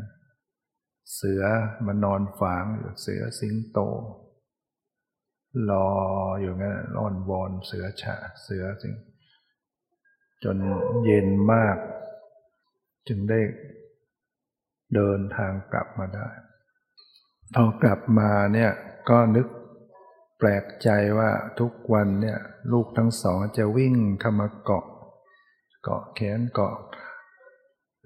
[1.15, 1.43] เสือ
[1.85, 3.79] มานอนฝางอยู่เสือสิงโต
[5.69, 5.87] รอ
[6.41, 8.93] อยู่งั้นร้อนวอนเสือฉะเสือจึง
[10.43, 10.57] จน
[11.05, 11.77] เย็นมาก
[13.07, 13.39] จึงได้
[14.95, 16.29] เดินทางกลับมาได้
[17.55, 18.71] พอกลับมาเนี่ย
[19.09, 19.47] ก็นึก
[20.37, 22.39] แปลกใจว่าทุกวันเนี่ย
[22.71, 24.85] ลูกทั้งสองจะวิ่งเข้ามาเกาะ
[25.83, 26.75] เกาะแขนเกาะ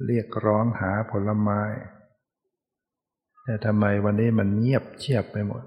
[0.06, 1.62] เรียกร้องหาผลไม้
[3.44, 5.64] แต่ทำไมวันนี้มันเงียบเชียบไปหมด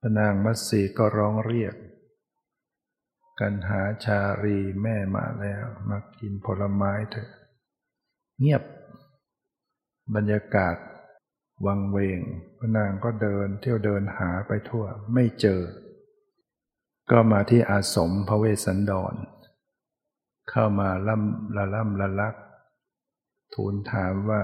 [0.00, 1.74] พนางมัตสีก็ร้องเรียก
[3.40, 7.30] กันหาชารีแม่มาแล้วมากินผลไม้เถอะ
[8.40, 8.62] เงียบ
[10.14, 10.76] บรรยากาศ
[11.66, 12.20] วังเวง
[12.58, 14.84] พนางก็เดินเที่ยวเดินหาไปทั่ว
[15.14, 15.62] ไม่เจอ
[17.10, 19.14] ก็มาที่อาสมพระเวสสันดร
[20.50, 22.34] เข้ามาล่ำละล่ำละลัก
[23.54, 24.42] ทูลถามว่า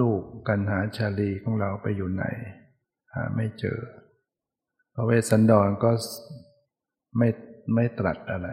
[0.00, 2.24] ลูกกันหาชาลีของเราไปอยู่ไหน
[3.12, 3.78] หาไม่เจอ
[4.94, 5.90] พระเวสสันดรก็
[7.18, 7.28] ไม่
[7.74, 8.48] ไม่ตรัสอะไร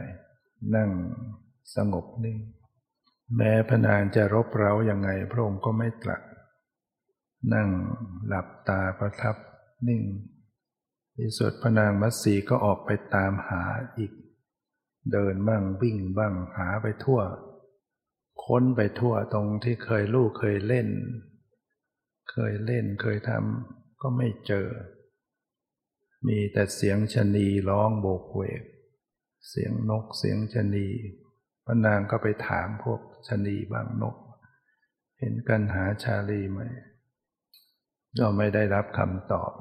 [0.75, 0.89] นั่ง
[1.75, 2.37] สงบนิ่ง
[3.35, 6.21] แม้พนางจะรบเร้ายังไงพระองค์ก็ไม่ตรัส
[7.53, 7.69] นั่ง
[8.27, 9.35] หลับตาประทับ
[9.87, 10.03] นิ่ง
[11.17, 13.63] ที่สุดพนางมัตสีก็ออกไปตามหา
[13.97, 14.11] อีก
[15.11, 17.21] เดินบ้างวิ่งบ้างหาไปทั่ว
[18.45, 20.87] ค้นไปทั่วตรงที่เคยลูกเคยเล่น
[22.31, 24.67] เคยเล่นเคยทำก็ไม่เจอ
[26.27, 28.63] มีแต่เสียงชนีร้องโบกเวก
[29.49, 30.87] เสียงนกเสียงชนี
[31.65, 34.15] พระนางก็ไปถามพวกชนีบางนก
[35.19, 36.61] เห็นกันหาชาลีไหม
[38.19, 39.51] ก็ไม่ได้รับคำตอบ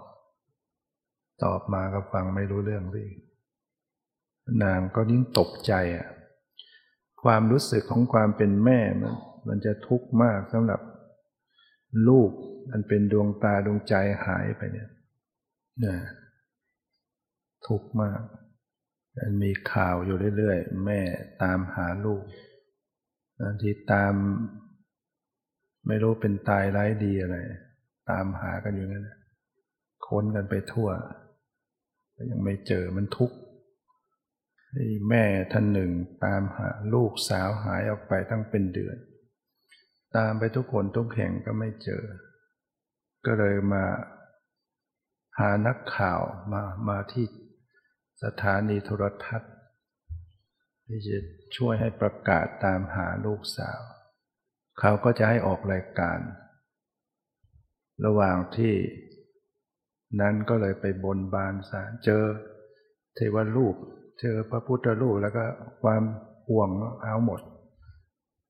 [1.45, 3.11] ตอบมาก็ฟังไม่รู้เรื่องเลย
[4.63, 6.09] นางก็ยิ่งตกใจอะ
[7.23, 9.15] ความรู้สึกของความเป็นแม่มัน
[9.49, 10.81] มันจะทุกข์มากสำหรับ
[12.09, 12.31] ลูก
[12.71, 13.95] อันเป็นดวงตาดวงใจ
[14.27, 14.91] หายไปเนี่ย
[15.85, 15.97] นะ
[17.67, 18.23] ทุกข์มาก
[19.17, 21.01] มันมีข่าวอยู่เรื่อยๆ แม่
[21.43, 22.23] ตามหาลูก
[23.41, 24.15] บางทีตาม
[25.87, 27.37] ไม่รู้เป็นตายร้ายดีอะไร
[28.11, 29.09] ตามหากันอยู่นั่น
[30.07, 30.89] ค้นกันไปทั่ว
[32.31, 33.37] ยังไม่เจอมันทุกข์
[35.09, 35.91] แม่ท่านหนึ่ง
[36.25, 38.97] ตามหาลูกสาวหายออกไปตั้งเป็นเดือน
[40.17, 42.03] ตามไปทุกคนทุกแห่งก็ไม่เจอ
[43.27, 43.85] ก็เลยมา
[45.39, 46.21] หานักข่าว
[46.53, 47.27] มามาที่
[48.23, 49.55] สถานีโทรทัศน์
[50.87, 51.19] ที่จะ
[51.57, 53.81] ช่วยให้ประกาศตามหาลูกสาว
[54.81, 56.19] เขาก็จะให้ออกรายการ
[58.05, 58.75] ระหว่างที่
[60.21, 62.25] นั้นก็เลยไปบนบานสารเจอ
[63.15, 63.77] เทวรูป
[64.21, 65.45] เจอพระพุทธรูปแล้วก็
[65.83, 66.03] ความ
[66.49, 66.71] ห่วง
[67.03, 67.41] เอาหมด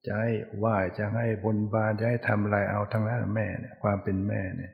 [0.07, 4.73] จะให้ไหว้จะให้บนบานจะให้ทำอะไรเอาทั้งนั้นแม่เนี่ยความเป็นแม่เนี่ย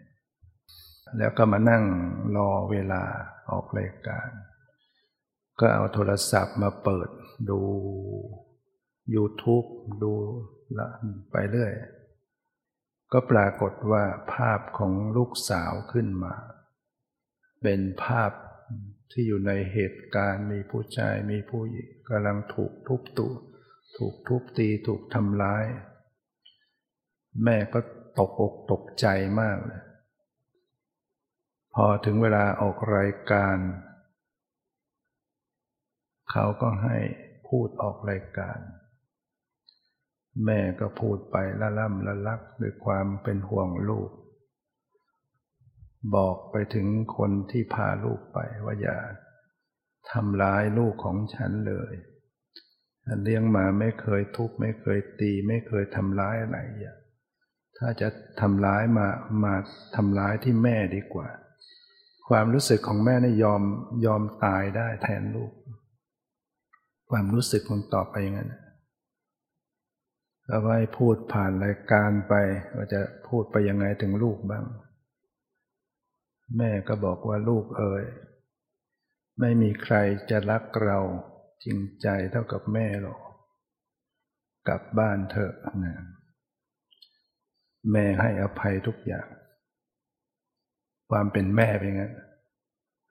[1.18, 1.84] แล้วก็มานั่ง
[2.36, 3.02] รอเวลา
[3.50, 4.28] ออกรายการ
[5.60, 7.08] ก็เอาโทรศัพท์มาเปิด
[7.50, 7.60] ดู
[9.14, 9.68] YouTube
[10.02, 10.12] ดู
[10.78, 10.88] ละ
[11.30, 11.72] ไปเรื่อย
[13.12, 16.34] ก็ปรากฏว่าภาพของลูกสาวขึ้นมา
[17.62, 18.30] เป็นภาพ
[19.10, 23.28] ที่อยู่ในเหตุการณ์มีผู้ชายมีผู้หญิงกำลังถูกทุบตู
[23.96, 25.64] ถูกทุบตีถูกทำร้าย
[27.44, 27.80] แม่ก็
[28.18, 29.06] ตกอกตกใจ
[29.40, 29.82] มากเลย
[31.74, 33.56] พอถึงเวลาออกรายการ
[36.38, 36.98] เขาก็ให้
[37.48, 38.58] พูดออกรายการ
[40.44, 44.10] แม่ก็พูดไปละล่ำละลักด้วยความเป็นห่วงลูก
[46.14, 48.98] บอกไปถึงคนที่พาลูกไปว่าอย่า
[50.12, 51.94] ทำร้ายลูกของฉันเลย
[53.22, 56.96] เลี้ยงมาไม่เคยทุบไม่เคยตี ไม่เคยทำร้ายอะไรอย่า
[57.78, 58.08] ถ้าจะ
[58.40, 59.08] ทำร้ายมา
[59.44, 59.54] มา
[59.96, 61.28] ทำร้ายที่แม่ดีกว่า
[62.28, 63.62] ความรู้สึกของแม่นี่ยอม
[64.06, 65.52] ยอมตายได้แทนลูก
[67.10, 68.52] ความรู้สึกของต่อไปอย่างนั้น
[70.46, 72.34] แล้วไว้พูดผ่านรายการไป
[72.74, 74.64] ว่าจะพูดไปยังไงถึงลูกบ้าง
[76.58, 78.04] แม่ก็บอกว่าลูกเอ๋ย
[79.40, 79.96] ไม่มีใคร
[80.30, 80.98] จะรักเรา
[81.64, 83.20] จริงใจเท่ากับแม่หรอก
[84.68, 85.96] กลับบ้านเถอะนะ
[87.92, 89.28] แม่ให้อภัยทุกอย่าง
[91.10, 92.14] ความเป็นแม่เป็นงั้น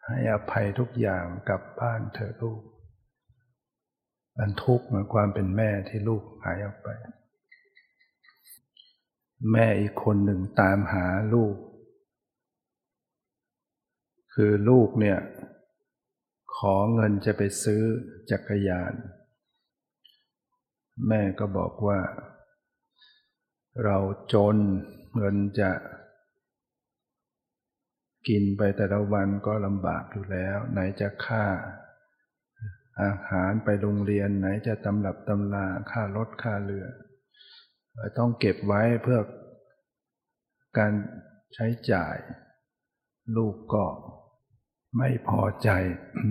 [0.08, 2.62] ให้อภัยทุกอย่างกลับบ้านเถอะลูก
[4.38, 6.90] มันทุกข์เหมือนความเป็นแม่ที่ลูกหายออกไป
[9.52, 11.56] แม่อีกคนหนึ่งตามหาลูก
[14.34, 15.20] คือลูกเนี่ย
[16.56, 17.82] ขอเงินจะไปซื้อ
[18.32, 18.94] จักรยาน
[21.08, 22.00] แม่ก็บอกว่า
[23.84, 23.98] เรา
[24.34, 24.58] จน
[25.16, 25.72] เงินจะ
[28.28, 31.46] กินไปแต่ละวันก็ลำบากอยู่แล้ว ไหนจะค่า
[33.04, 36.86] อาหารไปโรงเรียนไหนจะตำรับตำลาค่ารถค่าเรือ
[38.18, 39.20] ต้องเก็บไว้เพื่อ
[40.78, 40.94] การ
[41.54, 42.16] ใช้จ่าย
[43.38, 43.86] ลูกก็
[44.98, 45.70] ไม่พอใจ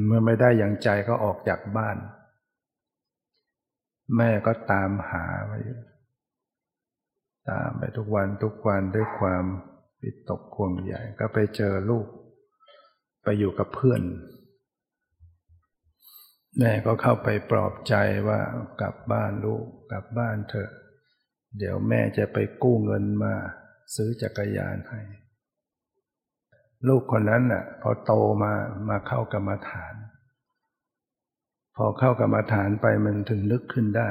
[0.06, 1.96] เมื่อไม่ได้อย่างใจก็ออกจากบ้าน
[4.16, 5.52] แม่ก็ตามหาไป
[7.48, 9.44] ตามไปทุกวันทุกวันด้วยความ
[10.00, 12.06] ปิดตกควงใหญ่ก็ไปเจอลูก
[13.22, 14.02] ไปอยู่กับเพื่อน
[16.58, 17.94] แม่ก็เข้าไปปลอบใจ
[18.28, 18.40] ว่า
[18.80, 20.70] กลับบ้านลูกกลับบ้านเถอะ
[21.58, 23.34] เดี๋ยวแม่จะไปกู้เงินมา
[23.94, 25.00] ซื้อจักรยานให้
[26.88, 28.12] ลูกคนนั้นน่ะ พอโต
[28.42, 28.52] มา
[28.88, 29.94] มาเข้ากรรมฐาน
[31.76, 34.10] พอเข้ากรรมฐานไปมันถึงนึกขึ้นได้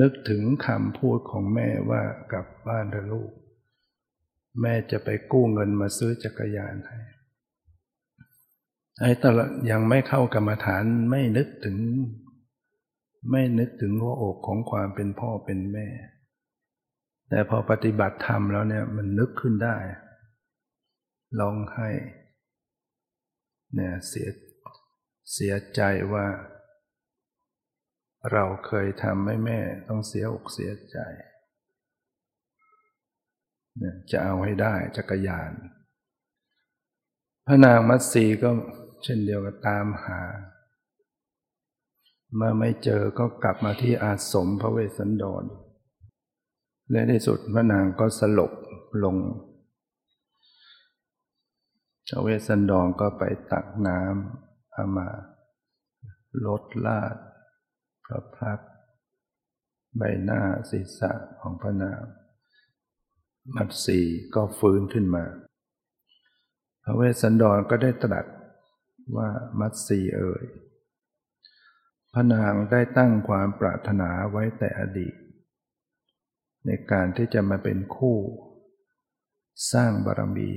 [0.00, 3.32] นึกถึงคำพูดของแม่ว่ากลับบ้านเถอะลูก
[4.60, 6.98] แม่จะไปกู้เงินมาซื้อจักรยานให้
[9.00, 9.38] ไอ้ตล
[9.70, 11.78] ยังไม่เข้ากรรมฐานไม่นึกถึง
[13.30, 15.88] ไม่นึกถึงหัวอกของความเป็นพ่อเป็นแม่
[17.28, 19.76] แต่พอปฏิบัติธรรมแล้วเนี่ยมันนึกขึ้นได้
[21.40, 21.90] ร้องไห้
[23.74, 24.28] เนี่ยเสีย
[25.32, 25.80] เสียใจ
[26.12, 26.26] ว่า
[28.32, 30.98] เราเคยทำให้แม่ต้องเสียอกเสียใจ
[33.78, 35.52] เนี่ยจะเอาให้ได้จักรยาน
[37.46, 38.50] พระนางมัตสีก็
[39.04, 40.20] เช่นเดียวกับตามหา
[42.34, 45.44] เมื่อไม่เจอก็กลับมาที่อาสมพระเวสสันดร
[46.90, 48.52] และในสุดพระนางก็สลบ
[49.04, 49.16] ลง
[52.08, 55.08] พระเวสสันดรก็ไปตักน้ำเอามา
[56.46, 57.16] ลดลาด
[58.04, 58.58] พระพัก
[59.96, 60.40] ใบหน้า
[60.70, 62.02] ศีรษะของพระนาง
[63.54, 64.00] มัดสี
[64.34, 65.24] ก็ฟื้นขึ้นมา
[66.84, 68.26] พระเวสสันดรก็ได้ตรัส
[69.16, 69.28] ว่า
[69.60, 70.44] มัดสีเอ่ย
[72.12, 75.14] พระนางได้ตั้งความปรารถนาไว้แต่อดีต
[76.66, 78.16] ในการที่จะมาเป็นคู่
[79.72, 80.50] สร้างบารมี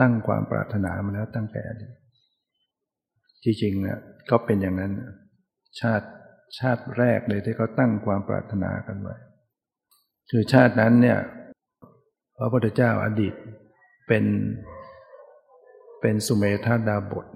[0.00, 1.94] ตั้งความปรารถนามาแล้วตั้งแต่อดีต
[3.42, 3.98] ที่จริงเนี่ย
[4.30, 4.92] ก็เป็นอย่างนั้น
[5.80, 6.08] ชาติ
[6.58, 9.16] ชาติแรกเลยที่เขาตั้งความปรารถนากันไว้
[10.30, 11.18] คือชาตินั้นเนี่ย
[12.38, 13.34] พระพุทธเจ้าอดีต
[14.08, 14.24] เป็น
[16.06, 17.26] เป็นสุเมธาดาบท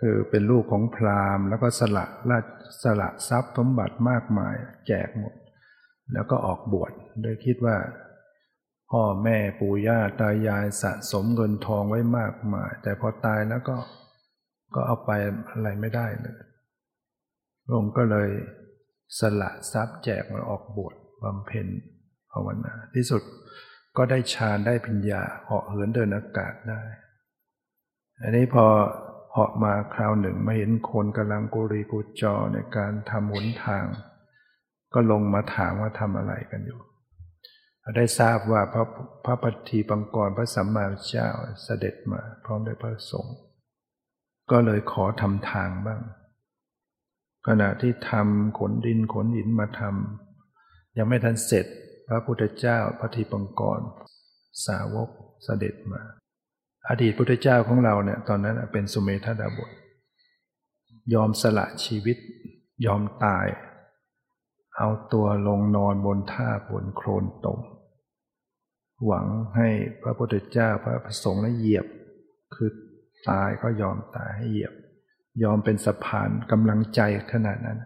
[0.00, 2.44] คือเป็นลูกของพราหมณ์ แล้วก็สละราช
[2.82, 5.34] สละทรัพย์สมบัติมากมายแจกหมด
[6.12, 7.76] แล้วก็ออกบวชโดยคิดว่า
[8.90, 13.76] พ่อแม่ปู่ย่าตายายสะสมเงินทองไว้มากมาย แต่พอตายแล้วก็
[14.74, 15.10] ก็เอาไป
[15.50, 16.36] อะไรไม่ได้เลย
[17.64, 18.28] พระองค์ก็เลย
[19.18, 21.66] สละทรัพย์แจกมาออกบวชบำเพ็ญ
[22.32, 23.22] ภาวนาที่สุด
[23.96, 26.82] ก็ได้ฌานได้ปัญญาเหาะเหินเดินอากาศได้
[28.20, 28.66] อันนี้พอ
[29.32, 33.84] เหาะมาคราวหนึ่งมาเห็นคนกำลังกุรีกุจอในการทำหนทาง
[34.94, 36.80] ก็ลงมาถามว่าทำอะไรกันอยู่
[37.96, 38.84] ได้ทราบว่าพระ
[39.24, 41.28] พระปฏิปังกรพระสัมมาเจ้า
[41.62, 43.36] เสด็จมา พร้อมด้วยพระสงฆ์
[44.50, 46.00] ก็เลยขอทำทางบ้าง
[47.46, 51.66] ขณะที่ทำขนดินขนหินมาทำยังไม่ทันเสร็จ
[52.08, 53.80] พระพุทธเจ้าพระทีปังกร
[54.66, 55.08] สาวก
[55.44, 56.02] เสด็จมา
[56.88, 59.70] อดีตพุทธเจ้าของเราเนี่ยตอนนั้นเป็นสุเมธาดาบท
[61.14, 62.16] ยอมสละชีวิต
[62.86, 63.46] ยอมตาย
[64.76, 67.60] เอาตัวลงนอนบนท่าบนโคลนตม
[69.06, 69.68] หวังให้
[70.02, 71.86] พระพุทธเจ้าพระประสงค์และเหยียบ
[72.54, 72.70] คือ
[73.30, 74.74] ตายก็ยอมตายให้เหยียบ
[75.42, 77.00] ยอมเป็นสะพานกำลังใจ
[77.32, 77.78] ขนาดนั้น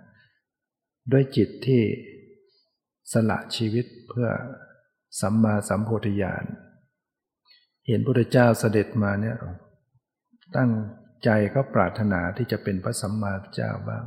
[1.12, 1.82] ด้วยจิตที่
[3.12, 4.28] สละชีวิตเพื่อ
[5.20, 6.44] สัมมาสัมโพธิญาณ
[7.86, 9.36] เห็นพระเจ้าเสด็จมาเนี่ย
[10.56, 10.70] ตั้ง
[11.24, 14.04] ใจก็ปรารถนาที่จะเป็นพระสัมมาเจ้าบ้าง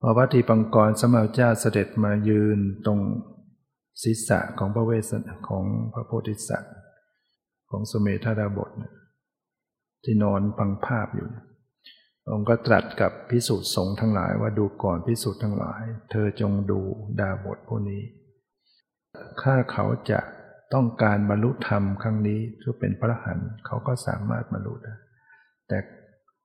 [0.00, 3.00] พอพระทีปังกรสมมาเจ้าเสด็จมายืนตรง
[4.02, 5.12] ศีรษะของพระเวส
[5.48, 6.74] ของพระโพธิสัตว์
[7.70, 8.70] ของสมเมธาดาบท
[10.04, 11.28] ที่นอนฟังภาพอยู่
[12.30, 16.80] องค์ก็ตรัสกับพิสุทธ์สงฆ์ทั้งหลายว่าดูก่อนพิสุทธ์ทั้งหลาย เธอจงดู
[17.20, 18.02] ดาบทพวกนี้
[19.42, 20.20] ข้าเขาจะ
[20.74, 24.94] ต้องการบรรลุธรรมครั้งนี้เพื่เป็นพระหันเขาก็สามารถบรรลุได้
[25.68, 25.78] แต่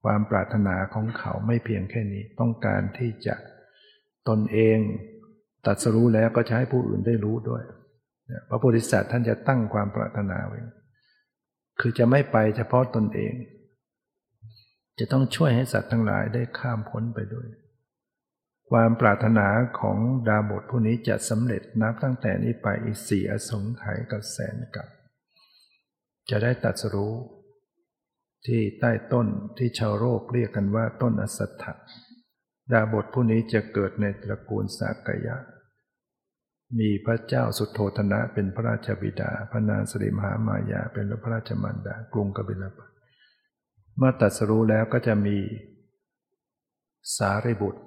[0.03, 3.35] ความปรารถนาของเขาไม่เพียงแค่นี้ ต้องการที่จะ
[4.29, 4.77] ตนเอง
[5.65, 7.63] ตัดสรู้แล้วก็ใช้ผู้อื่นได้รู้ด้วย
[8.49, 10.59] พระโพธิสัตว์ท่านจะตั้งความปรารถนาไว้
[11.79, 13.33] คือจะไม่ไปเฉพาะตนเอง
[14.99, 17.47] จะต้องช่วยให้สัตว์ทั้งหลายได้ข้ามพ้นไปด้วย
[18.71, 19.47] ความปรารถนา
[19.79, 24.87] ของดาบทผู้นี้จะสำเร็จนับตั้งแต่นี้ไปอีกสี่อสงไขยกับแสนกับ
[26.29, 27.13] จะได้ตัดสรู้
[28.47, 29.27] ที่ใต้ต้น
[29.57, 31.73] ที่ชาวโลกเรียกกันว่าต้นอสัตถะ
[32.71, 35.37] ดาบทผู้นี้จะเกิดในตระกูลสากยะ
[36.79, 42.89] มีพระเจ้าสุโธธนะเป็นพระราชบิดา พระนางสริมหามายาเป็นพระราชมารดากรุงกบิลพัท
[43.97, 45.37] เมื่อตัดสรู้แล้วก็จะมี
[47.17, 47.81] สารีบุตร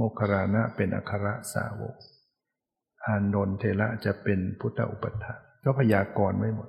[0.00, 1.94] มครานะเป็นอัครสาวก
[3.06, 5.34] อานนทเทระจะเป็นพุทธอุปถา
[5.64, 6.68] ก็พยากรณ์ไว้หมด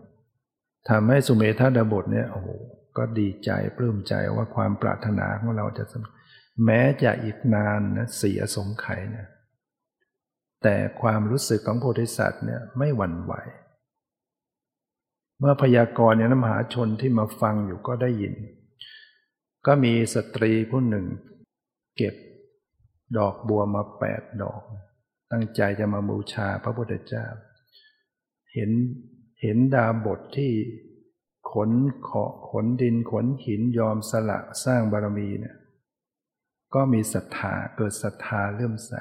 [0.89, 2.49] ทำให้สุเมธาดาบทเนี่ยโอ้โห
[2.97, 5.84] ก็ดีใจปลื้มใจว่าความปรารถนาของเราจะ
[6.65, 9.27] แม้จะอีกนานนะสี่อสงไขยเนี่ย
[10.63, 13.34] แต่ความรู้สึกของโพธิสัตว์เนี่ยไม่หวั่นไหว
[15.39, 18.34] เมื่อพยากรณ์เนี่ยนมหาชนที่มาฟังอยู่ก็ได้ยิน
[19.65, 21.05] ก็มีสตรีผู้หนึ่ง
[21.97, 22.15] เก็บ
[23.18, 24.62] ดอกบัวมาแปดดอก
[25.32, 27.26] ตั้งใจจะมาบูชาพระพุทธเจ้า
[28.53, 28.72] เห็น
[29.41, 30.51] เห็นดาบทที่
[31.51, 31.72] ขน
[32.07, 35.57] ขอขนดินขนหินยอมสละสร้างบารมีเนี่ย
[36.74, 38.93] ก็มีศรัทธาเกิดศรัทธาเลื่อมใส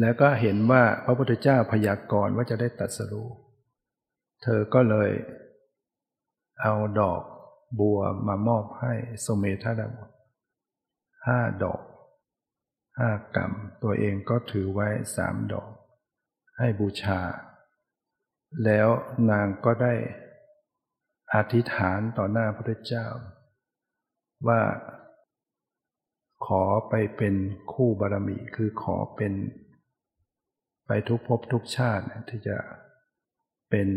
[0.00, 3.28] แล้วก็เห็นว่าพระพุทธเจ้าพยากรณ์ว่าจะได้ตัดสรู้
[4.42, 5.10] เธอก็เลย
[6.62, 7.22] เอาดอก
[7.80, 8.92] บัวมามอบให้
[9.24, 10.10] สมเมธาดาบท
[11.26, 11.80] ห้าดอก
[13.00, 15.70] ห้ากรรมตัวเองก็ถือไว้สามดอก
[16.58, 17.20] ให้บูชา
[18.64, 18.88] แล้ว
[19.30, 19.94] นางก็ได้
[21.34, 23.06] อธิษฐานต่อหน้าพระเจ้า
[24.48, 24.60] ว่า
[26.46, 27.34] ขอไปเป็น
[27.72, 29.32] คู่บารมี คือขอเป็น
[30.86, 32.56] ไปทุกภพทุกชาติที่จะ
[33.70, 33.88] เป็น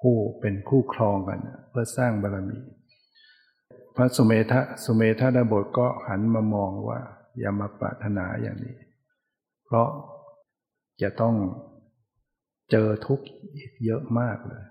[0.00, 2.58] คู่เป็นคู่ครองกัน เพื่อสร้างบารมี
[3.96, 7.00] พระสุเมธะสุเมธาดาบทก็หันมามองว่า
[7.38, 8.76] อย่ามาปรารถนาอย่างนี้
[9.64, 9.88] เพราะ
[11.02, 11.34] จะต้อง
[12.70, 14.64] เจอทุกข์อีกเยอะมากเลย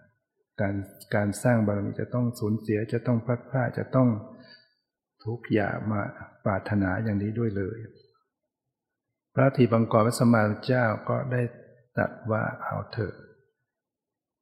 [0.62, 0.76] การ
[1.16, 4.10] การสร้างบารมีจะต้องสูญเสียจะต้องพลาดพลาดจะต้อง
[5.24, 6.02] ทุกข์อย่ามา
[6.46, 7.78] ปรารถนาอย่างนี้ด้วยเลย
[9.34, 11.42] พระทีบังกรพระสมมาเจ้าก็ได้
[11.96, 13.16] ตรัสว่าเอาเถอะ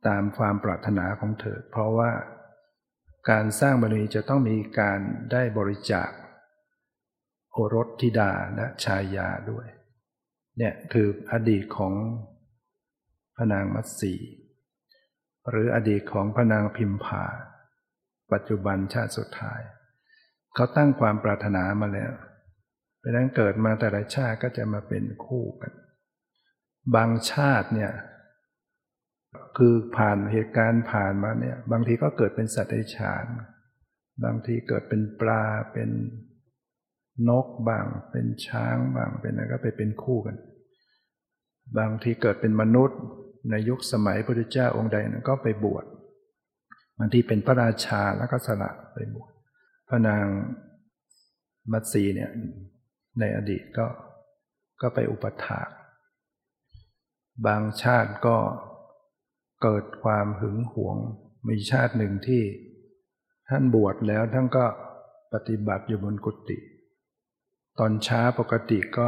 [0.07, 2.11] ตามความปรารถนาของเธอ เพราะว่า
[3.29, 4.99] การสร้างบารมีจะต้องมีการ
[5.31, 6.09] ได้บริจาค
[7.57, 9.67] โอรสธิดาและชายาด้วย
[10.57, 11.93] เนี่ยคืออดีตของ
[13.35, 14.13] พระนางมัตสี
[15.49, 17.25] หรืออดีตของพระนางพิมพา
[18.31, 19.61] ปัจจุบันชาติสุดท้าย
[20.53, 22.13] เขาตั้งความปรารถนามาแล้ว
[22.99, 25.73] เพราะนั้นเกิดมาแต่ละชาติก็จะมาเป็นคู่กัน
[26.95, 27.91] บางชาติเนี่ย
[29.57, 33.25] คือผ่านเหตุการณ์ผ่านมาเนี่ย บางทีก็เกิดเป็นสัตว์ในฉาน
[34.23, 35.43] บางทีเกิดเป็นปลา
[35.73, 35.89] เป็น
[37.29, 40.35] นกบางเป็นช้างบางเป็นอะไรก็ไปเป็นคู่กัน
[41.77, 42.99] บางทีเกิดเป็นมนุษย์
[43.51, 45.85] ในยุคสมัยพระพุทธเจ้าองค์ใดนั้นก็ไปบวช
[46.99, 49.31] บางทีเป็นพระราชาแล้วก็สละไปบวช
[49.89, 50.25] พระนาง
[51.71, 52.31] มัตสีเนี่ย
[53.19, 53.87] ในอดีตก็
[54.81, 55.69] ก็ไปอุปถาก
[57.45, 58.37] บางชาติก็
[59.61, 60.97] เกิดความหึงหวง
[61.47, 62.43] มีชาติหนึ่งที่
[63.49, 64.65] ท่านบวชแล้วท่านก็
[65.33, 66.57] ปฏิบัติอยู่บนกุฏิ
[67.79, 69.07] ตอนช้าปกติก็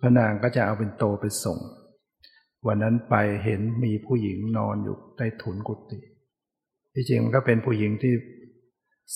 [0.00, 1.58] พระนางก็จะเอาเป็นโตไปส่ง
[2.66, 3.14] วันนั้นไป
[3.44, 6.00] เห็นมีผู้หญิงนอนอยู่ใต้ถุนกุฏิ
[6.94, 8.14] ที่จริงมันก็เป็นผู้หญิงที่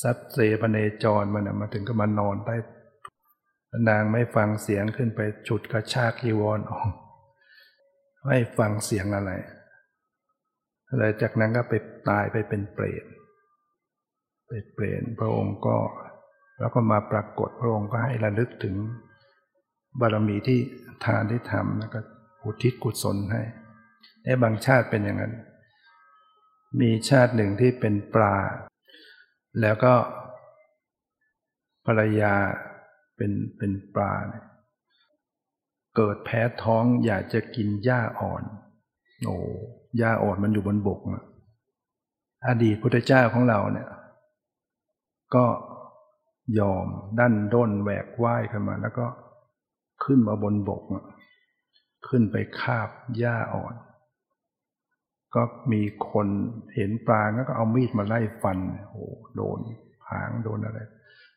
[0.01, 2.57] ซัดเซปเนจรมันมาถึงก็มานอนใต้
[3.89, 6.89] นางไม่ฟังเสียงขึ้นไปฉุดกระชากกีวรออก
[8.27, 9.33] ไม่ฟังเสียงอะไร
[10.99, 11.75] แล้วจากนั้นก็ไป
[12.09, 13.05] ตายไปเป็นเปรต
[14.49, 15.77] ไปเปรตพระองค์ก็
[16.59, 18.77] แล้วก็มาปรากฏพระองค์ก็ให้ระลึกถึง
[20.01, 20.59] บารมีที่
[21.05, 22.01] ทานที่ทำแล้วก็
[22.43, 23.43] อุทิศกุศลให้
[24.25, 25.35] ในบางชาติเป็นอย่างนั้น
[26.81, 28.37] มีชาติหนึ่งที่เป็นปลา
[29.61, 29.95] แล้วก็
[31.87, 32.35] ภรรยา
[33.17, 34.13] เป็นเป็นปลา
[35.97, 38.43] เกิดแพ้ท้องอยากจะกินหญ้าอ่อน
[39.27, 39.37] โอ้
[39.99, 41.25] หญ้าอ่อนมันอยู่บนบกนะ
[42.47, 43.89] อดีตพุทธเจ้าของเราเนี่ย
[45.35, 45.45] ก็
[46.59, 46.87] ยอม
[47.19, 49.07] ดันด้นแหวกว่ายขึ้นมา แล้วก็
[50.05, 50.83] ขึ้นมาบนบก
[52.09, 53.75] ขึ้นไปคาบหญ้าอ่อน
[55.35, 55.43] ก็
[55.73, 56.29] มีคน
[56.75, 59.59] เห็นปลาก็เอามีดมาไล่ฟันโอ้โดน
[60.11, 60.81] หางโดนอะไร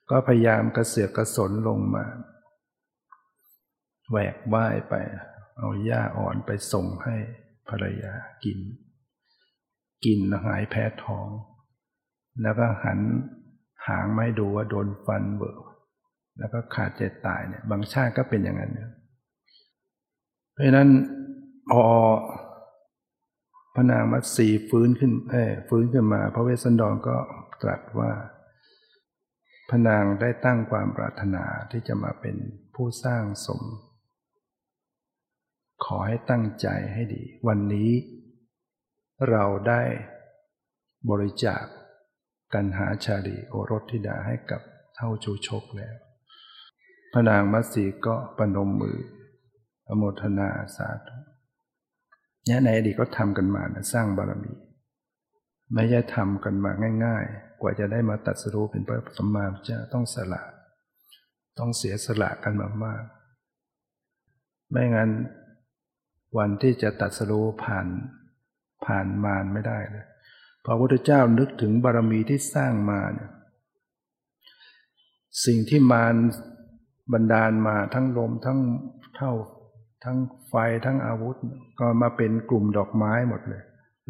[0.09, 2.05] ก็พยายามกระเสือกกระสนลงมา
[4.09, 4.93] แหวกว่ายไป
[5.57, 7.15] เอาหญ้าอ่อนไปส่งให้
[7.69, 8.59] ภรรยากิน
[10.05, 11.27] กินหายแพ้ท้อง
[12.41, 12.99] แล้วก็หัน
[13.87, 15.59] หางไม่ดูว่าโดนฟันเบิก
[16.37, 18.89] แล้วก็ขาดใจตายเนี่ย บางชาติก็เป็นอย่างนั้นเนี่ย
[20.53, 20.89] เพราะนั้น
[21.71, 21.85] พอ
[23.73, 27.17] พระนางมัตสีฟื้นขึ้นเอ้ฟื้นขึ้นมา พระเวสสันดรก็
[27.61, 28.11] ตรัสว่า
[29.69, 32.35] พระนางได้ตั้งความปรารถนาที่จะมาเป็น
[32.75, 33.61] ผู้สร้างสม
[35.85, 37.91] ขอให้ตั้งใจให้ดี วันนี้
[39.29, 39.81] เราได้
[41.09, 41.63] บริจาค
[42.53, 44.61] กันหาชาลีโอรสธิดาให้กับ
[44.95, 45.95] เท่าชูชกแล้ว
[47.11, 48.97] พระนางมัตสีก็ปนมมือ
[49.87, 51.17] อโมทนาสาธุ
[52.45, 54.53] เนี่ยในอดีตก็ทำกันมานะสร้างบารมี
[55.73, 56.71] ไม่ใช่ทำกันมา
[57.05, 60.43] ง่าย ๆ กว่าจะได้มาตัดสรู้เป็นพระสัมมาสัมพุทธเจ้าต้องสละ
[61.59, 63.03] ต้องเสียสละกันมามาก
[64.71, 65.09] ไม่งั้น
[66.37, 67.87] วันที่จะตัดสรู้ผ่าน
[68.85, 70.05] ผ่านมารไม่ได้เลย
[70.65, 73.31] พระพุทธเจ้านึกถึงบารมีที่สร้างมาเนี่ย
[75.45, 76.15] สิ่งที่มาร
[77.13, 78.59] บันดาลมาทั้งลมทั้ง
[79.15, 79.31] เท่า
[80.03, 80.17] ทั้ง
[80.49, 80.55] ไฟ
[80.85, 81.37] ทั้งอาวุธ
[81.79, 83.63] ก็มาเป็นกลุ่มดอกไม้หมดเลย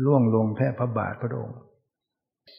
[0.05, 1.59] ล่วงลงแทบพระบาทพระองค์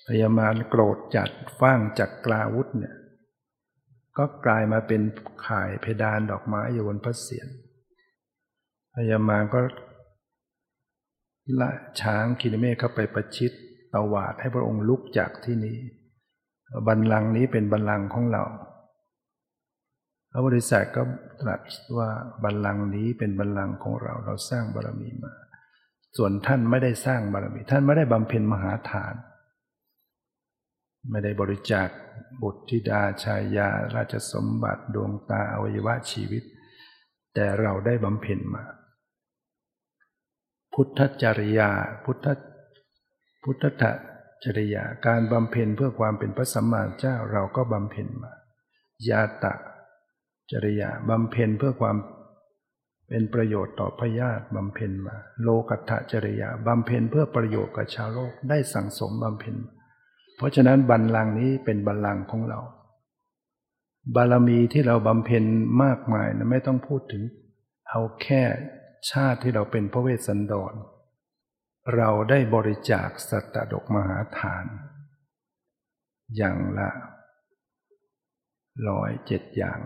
[0.09, 1.31] พยามารโกรธจัด
[1.61, 2.95] ฟ้างจากกลาวุธเนี่ย
[4.19, 5.03] ก็กลายมาเป็น
[5.47, 7.49] ข่ายเพดานดอกไม้อยู่บนพระเศียร
[8.95, 9.61] พญามารก็
[11.61, 11.71] ละ
[12.01, 13.53] ช้างคินเมฆเข้าไปประชิด
[13.95, 15.79] ตวาดให้พระองค์ลุกจากที่นี้
[16.89, 18.45] บันลังนี้เป็นบันลังของเรา
[20.31, 21.03] พระบริษัทก็
[21.41, 21.63] ตรัส
[21.99, 22.09] ว่า
[22.45, 25.33] บัลลังก์นี้เป็นบัลลังก์ของเราเราสร้างบารมีมา
[26.17, 29.15] ส่วนท่านไม่ได้สร้างบารมี ท่านไม่ได้บำเพ็ญมหาทาน
[31.11, 31.89] ไม่ได้บริจาค
[32.43, 36.43] บุตรธิดาชายา ราชสมบัติดวงตาอวัยวะชีวิต
[37.35, 38.65] แต่เราได้บำเพ็ญมา
[40.75, 41.71] พุทธจริยา
[42.05, 42.27] พุทธ
[43.43, 43.93] พุทธะ
[44.45, 48.33] จริยาการบำเพ็ญเพื่อความเป็นพระสัมมาเจ้าเราก็บำเพ็ญมา
[49.09, 49.55] ยาตะ
[50.51, 51.97] จริยาบำเพ็ญเพื่อความ
[53.09, 59.57] เป็นประโยชน์ต่อพญาติบำเพ็ญมา โลกัตถจริยาบำเพ็ญเพื่อประโยชน์กับชาวโลกได้สั่งสมบำเพ็ญ
[60.37, 62.61] เพราะฉะนั้นบัลลังก์นี้เป็นบัลลังก์ของเรา
[64.15, 65.45] บารมีที่เราบำเพ็ญ
[65.83, 67.23] มากมายนะไม่ต้องพูดถึง
[67.89, 68.43] เอาแค่
[69.11, 70.73] ชาติที่เราเป็นพระเวสสันดร
[71.97, 74.67] เราได้บริจาคสัตตดกมหาทาน
[76.37, 76.91] อย่างละ
[78.89, 79.81] ร้อยเจ็ดอย่าง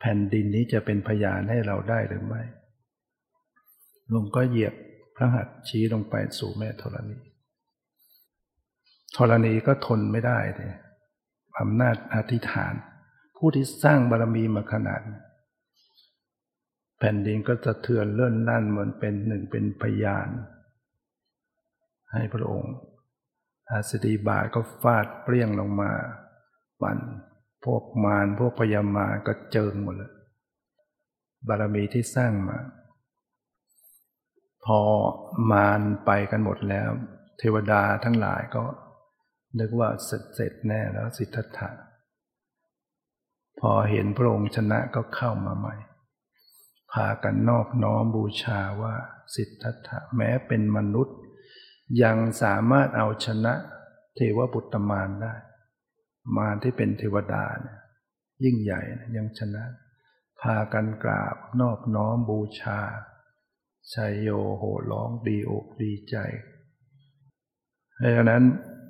[0.00, 2.42] แผ่นดินนี้จะเป็นพยานให้เราได้หรือไม่
[4.12, 4.74] ลุงก็เหยียบ
[5.16, 7.18] พระหัตถ์ชี้ลงไปสู่แม่ธรณี
[9.16, 10.72] ธรณีก็ทนไม่ได้เลย
[11.60, 12.74] อำนาจอธิษฐาน
[13.36, 15.00] ผู้ที่สร้างบารมีมาขนาด
[16.98, 20.28] แผ่นดินก็จะเทือนเลื่อนลั่นเหมือนเป็นหนึ่งเป็นพยาน
[22.12, 22.74] ให้พระองค์
[23.70, 25.92] อาสดีบาก็ฟาดเปรี้ยงลงมา
[26.82, 26.98] ปัน
[27.64, 30.12] พวกมารพวกพยามาก็เจิงหมดเลย
[31.48, 32.58] บารมีที่สร้างมา
[34.64, 34.80] พอ
[35.50, 36.90] มารไปกันหมดแล้ว
[37.38, 38.64] เทวดาทั้งหลายก็
[39.58, 41.70] นึกว่าเสร็จเสร็จแน่แล้วสิทธัตถะ
[43.60, 45.74] พอเห็นพระองค์ชนะก็เข้ามาใหม่
[46.92, 48.94] พากันนอบน้อมบูชาว่า
[49.34, 51.16] สิทธัตถะแม้เป็นมนุษย์
[52.02, 53.54] ยังสามารถเอาชนะ
[54.14, 55.34] เทวบุตรมารได้
[56.36, 57.78] มารที่เป็นเทวดาเนี่ย
[58.44, 58.80] ยิ่งใหญ่
[59.16, 59.64] ยังชนะ
[60.40, 62.80] พากันกราบนอบน้อมบูชา
[63.92, 66.16] ชัยโยโห่ร้องดีอกดีใจ
[68.16, 68.44] ดังนั้น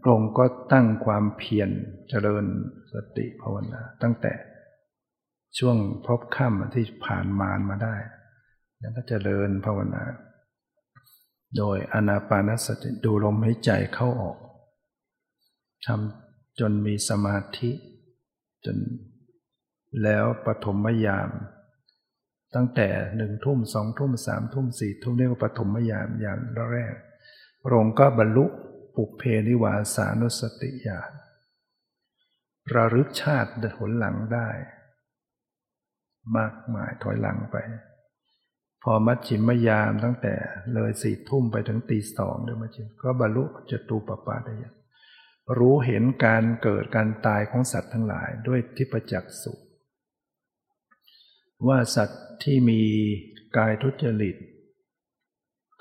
[0.07, 1.71] ระองค์ก็ตั้งความเพียร
[2.09, 2.45] เจริญ
[2.93, 4.35] สติภาวนาตั้งแต่
[5.59, 5.77] ช่วง
[6.07, 7.97] พบค่ำที่ผ่านมารมาได้
[8.81, 10.03] แล้วก็เจริญภาวนา
[11.57, 14.39] โดยอนาปานสติดูลมหายใจเข้าออก
[15.87, 17.71] ทำจนมีสมาธิ
[18.65, 18.79] จน
[20.03, 21.31] แล้วปฐมยาม
[22.55, 26.39] ตั้งแต่หนึ่งทุ่มสองทุ่มสามทุ่มสี่ทุ่มเรียกว่าปฐมยามยาม
[26.73, 26.95] แรก
[27.63, 28.45] พระองค์ก็บรรลุ
[28.95, 31.11] ปุเพนิวาสานุสติญาณ
[32.75, 34.49] ระลึกชาติหนหลังได้
[36.37, 37.57] มากมายถอยหลังไป
[38.89, 40.35] พอมัชชิมยามตั้งแต่
[40.75, 44.75] เลยสี่ทุ่มไปถึงตีสองเดี๋ยวมาชิมก็บรรลุจตูปปาได้ยัง
[45.59, 49.53] รู้เห็นการเกิดการตายของสัตว์ทั้งหลายด้วยทิพจักสุ
[51.67, 52.83] ว่าสัตว์ที่มี
[53.57, 54.37] กายทุจริต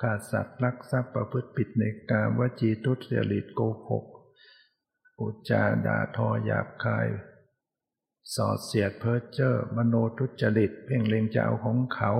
[0.02, 4.06] ฆ่าสัตว์ลักทรัพย์ประพฤติผิดในกามวจีทุจริตโกหก
[5.20, 7.08] อุจาด่าทอหยาบคาย
[8.36, 12.14] สอดเสียดเพ้อเจ้อมโนทุจริต เพ่งเล็งจะเอาของเขา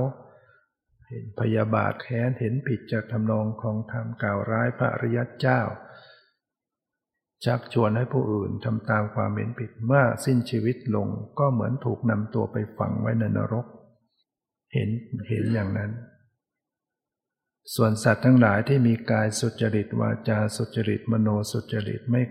[1.10, 5.62] เห็นพยาบาทแค้นเห็นผิดจากทำนองของธรรมกล่าวร้ายพระอริยเจ้า
[7.46, 11.08] ชักชวนให้ผู้อื่นทำตามความเห็นผิดเมื่อสิ้นชีวิตลง
[11.40, 13.66] ก็เหมือนถูกนำตัวไปฝังไว้ในนรก
[14.74, 14.90] เห็น
[15.30, 15.92] เห็นอย่างนั้น
[17.76, 22.24] ส่วนสัตว์ทั้งหลายที่มีกายสุจริตวาจาสุจริตมโนสุจริตไม่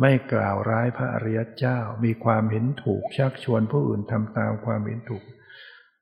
[0.00, 5.24] ไม่กล่าวร้ายพระอริยเจ้า มีความเห็นถูกชักชวนผู้อื่นทำตามความเห็นถูก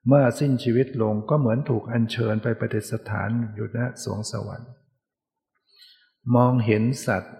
[0.09, 4.71] เมื่อสิ้นชีวิตลงก็เหมือนถูกอัญเชิญไปประดิษฐานอยู่ณสวงสวรรค์
[6.35, 7.37] มองเห็นสัตว์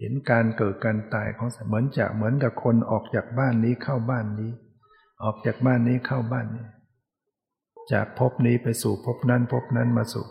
[0.00, 4.52] เห็นการเกิดการตายของสัตว์เหมือนจะเหมือนกับคนออกจากบ้านนี้เข้าบ้านนี้
[5.24, 6.66] ออกจากบ้านนี้เข้าบ้านนี้
[7.92, 10.26] จากภพนี้ไปสู่ภพนั้นภพนั้นมาสู่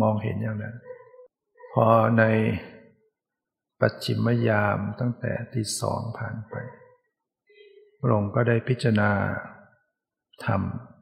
[0.00, 0.76] มองเห็นอย่างนั้น
[1.74, 1.86] พอ
[2.18, 2.24] ใน
[3.80, 6.54] ปัจฉิมยามตั้งแต่ที่สองผ่านไป
[8.00, 9.10] พระองค์ก็ได้พิจารณา
[10.46, 10.48] ท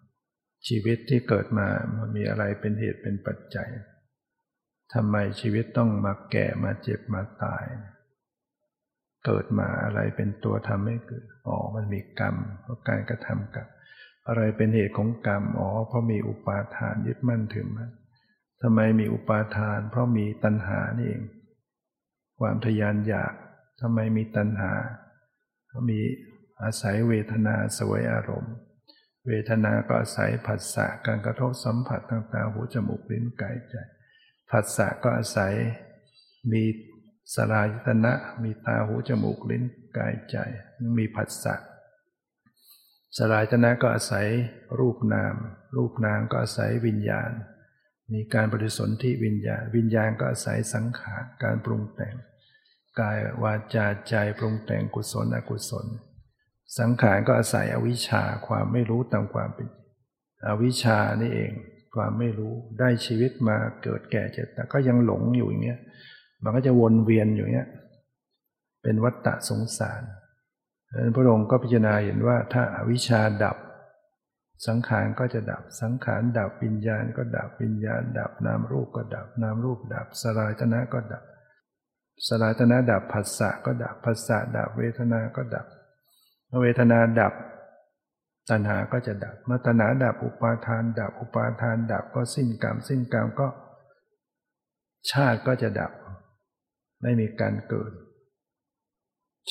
[0.07, 3.70] ำชีวิตที่เกิดมามันมีอะไรเป็นเหตุเป็นปัจจัย
[4.95, 7.64] ทำไมชีวิตต้องมาแก่มาเจ็บมาตาย
[9.24, 13.66] เกิดมาอะไรเป็นตัวทำให้เกิดอ๋อมันมีกรรม เพราะการกระทำกับ
[14.28, 17.91] อะไรเป็นเหตุของกรรมอ๋อเพราะมีอุปาทานยึดมั่นถือมั่น
[18.62, 21.22] ทำไมมีอุปาทาน เพราะมีตัณหานี่เอง
[22.41, 23.34] ความทยานอยาก
[23.80, 24.72] ทำไมมีตัณหา
[25.66, 26.01] เพราะมี
[26.62, 28.55] อาศัยเวทนาสวยอารมณ์
[29.27, 33.77] เวทนาก็อาศัยผัสสะการกระทบสัมผัสต่างๆหูจมูกลิ้นกายใจ
[34.51, 35.55] ผัสสะก็อาศัย
[36.53, 36.64] มี
[37.35, 38.12] สลายตนะ
[38.43, 39.64] มีตาหูจมูกลิ้น
[39.99, 40.37] กายใจ
[40.99, 41.55] มีผัสสะ
[43.16, 44.27] สลายตนะก็อาศัย
[44.79, 45.35] รูปนาม
[45.77, 47.31] รูปนามก็อาศัยวิญญาณ
[48.12, 52.14] มีการปฏิสนธิวิญญาณ วิญญาณก็อาศัยสังขารการปรุงแต่ง
[53.01, 55.87] กายวาจาใจปรุงแต่งกุศลอกุศล
[56.79, 59.69] สังขารก็อาศัยอวิชชาความไม่รู้ตามความเป็น
[60.47, 61.53] อวิชชานี่เอง
[61.95, 65.81] ความไม่รู้ได้ชีวิตมาเกิดแก่เจ็บแต่ก็ยังหลงอยู่อย่างเงี้ย
[66.43, 67.69] มันก็จะวนเวียนอยู่เงี้ย
[68.83, 70.03] เป็นวัฏฏะสงสาร
[70.91, 73.57] ดังนั้นพระองค์ก็พิจารณาเห็นว่าถ้าอาวิชชาดับ
[74.67, 81.25] สังขารก็จะดับ สังขารดับวิญญาณก็ดับวิญญาณ ดับนามรูปก็ดับนามรูปดับสลายตนะก็ดับ
[82.29, 85.67] สลายตนะดับผัสสะก็ดับผัสสะดับเวทนา ก็ดับ
[86.61, 87.33] เวทนาดับ
[88.51, 93.49] ตัณหาก็จะดับเมื่อตัณหาดับอุปาทาน ดับอุปาทานดับก็สิ้นกรรมสิ้นกรรมก็
[95.11, 95.93] ชาติก็จะดับ
[97.03, 97.93] ไม่มีการเกิด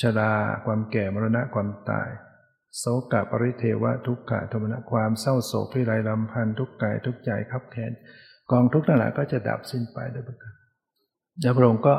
[0.00, 0.32] ชรา
[0.64, 2.08] ความแก่มรณะความตาย
[2.78, 7.92] โสกะปริเทวะทุกขะโทมนะความเศร้าโศกพิไรลำพันทุกกายทุกใจขับแค้น
[8.50, 10.54] กองทุกข์นั่นแหละก็จะดับสิ้นไปด้วยประการ
[11.40, 11.94] แล้วพระองค์ก็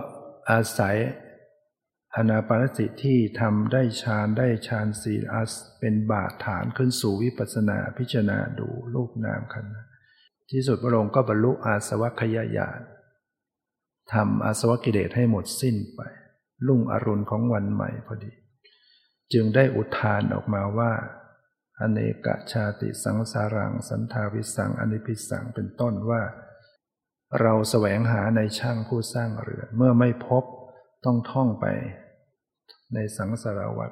[0.50, 0.96] อาศัย
[2.18, 9.88] อนาปานสติที่ทำได้ฌานได้ฌานสีอัส เป็นบาทฐานขึ้นสู่วิปัสนาพิจารณาดูรูปนามขันธ์
[10.52, 12.82] ที่สุดพระองค์ก็บรรลุอาสวัคยายาน
[14.14, 16.02] ทำอาสวะกิเลสให้หมดสิ้นไป
[16.68, 18.32] ลุ่งอรุณของวันใหม่พอดี
[19.34, 20.92] จึงได้อุทานออกมาว่า
[21.80, 26.22] อเนกชาติสังสารัง สันทาวิสังอนิพิสังเป็นต้นว่า
[27.42, 30.44] เราแสวงหาในช่างผู้สร้างเรือนเมื่อไม่พบ
[31.06, 31.66] ต้องท่องไป
[32.94, 33.92] ในสังสารวัฏ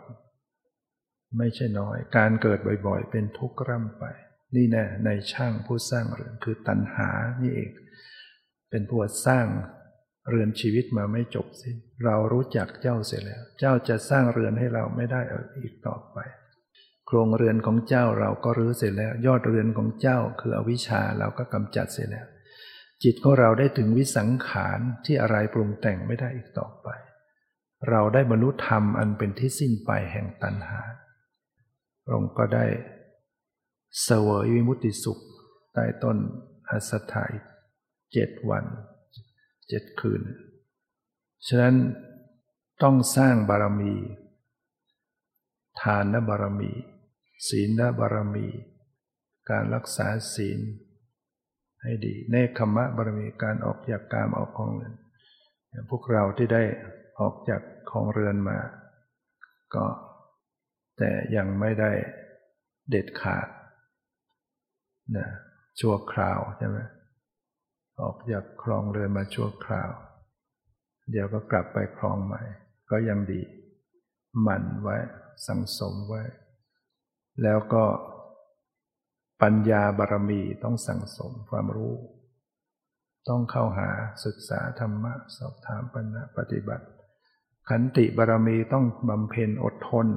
[1.38, 4.04] ไม่ใช่น้อย การเกิดบ่อยๆ เป็นทุกข์ร่ำไป
[4.56, 7.10] นี่แน่ในช่างผู้สร้างเรือนคือตัณหา
[7.42, 7.72] นี่เอง
[8.70, 9.48] เป็นผู้สร้าง
[10.30, 15.22] เรือนชีวิตมาไม่จบสิ้นเรารู้จักเจ้าเสียแล้ว เจ้าจะสร้างเรือนให้เราไม่ได้
[15.62, 16.18] อีกต่อไป
[17.08, 22.28] โครงเรือนของเจ้าเราก็รื้อเสร็จแล้ว ยอดเรือนของเจ้าคืออวิชชาเราก็กำจัดเสร็จแล้ว
[23.04, 26.88] จิตของเราได้ถึงวิสังขารที่อะไรปรุงแต่งไม่ได้อีกต่อไป
[27.90, 30.82] เราได้บรรลุธรรมอันเป็นที่สิ้นไปแห่งตัณหา
[32.04, 32.66] พระองค์ก็ได้
[34.04, 35.22] เสวยวิมุตติสุข
[35.74, 36.18] ใต้ต้น
[36.70, 37.32] อัสถาย
[38.12, 38.66] เจ็ดวัน
[39.68, 40.22] เจ็ดคืน
[41.48, 41.76] ฉะนั้น
[42.84, 43.94] ต้องสร้างบารมี
[45.82, 46.72] ทานบารมี
[47.48, 48.48] ศีลบารมี
[49.50, 50.60] การรักษาศีล
[51.82, 54.94] ให้ดีเนคขมะบารมีการออกจากกามออกของเงิน
[55.90, 56.64] พวกเราที่ได้
[57.20, 57.62] ออกจาก
[57.92, 58.60] ของเรือนมา
[59.76, 59.86] ก็
[60.98, 61.92] แต่ยังไม่ได้
[62.90, 63.48] เด็ดขาด
[65.18, 65.28] นะ
[65.80, 66.78] ชั่วคราวใช่ไหม
[68.02, 69.92] ออกจากคลองเรือนมาชั่วคราว
[71.12, 72.42] เดี๋ยวก็กลับไปคลองใหม่
[72.90, 73.42] ก็ยังดี
[74.42, 74.98] หมั่นไว้
[75.48, 76.24] สังสมไว้
[77.44, 77.84] แล้วก็
[79.42, 81.96] ปัญญาบารมีต้องสั่งสมความรู้
[83.30, 83.90] ต้องเข้าหา
[84.26, 86.86] ศึกษาธรรมะ สอบถามปัญญาปฏิบัติ
[87.70, 90.08] ขันติบารมีต้องบำเพ็ญอดทน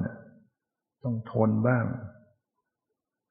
[1.03, 1.85] ต้องทนบ้าง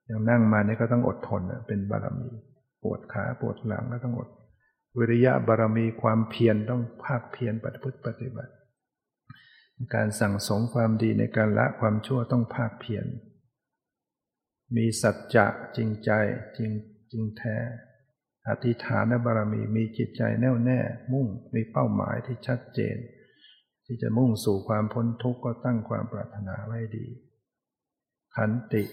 [0.07, 2.29] อย่างนั่งมาเนี่ยก็ต้องอดทนเป็นบารมี
[2.83, 4.29] ปวดขาปวดหลังก็ต้องอด
[4.99, 8.53] วิริยะบารมีความเพียรต้องภาคเพียรปฏิพุทธปฏิบัติ
[9.95, 13.07] การสั่งสมความดีในการละความชั่วต้องภาคเพียร
[14.77, 15.47] มีสัจจะ
[15.77, 16.11] จริงใจ
[16.57, 16.71] จริง
[17.11, 17.57] จริงแท้
[18.49, 20.81] อธิฐานบารมีมีจิตใจแน่วแน่
[21.13, 22.97] มุ่งมีเป้าหมายที่ชัดเจน
[23.91, 27.07] ที่จะมุ่งสู่ความพ้นทุกข์ก็ตั้งความปรารถนาไว้ดี
[28.37, 28.85] ขันติ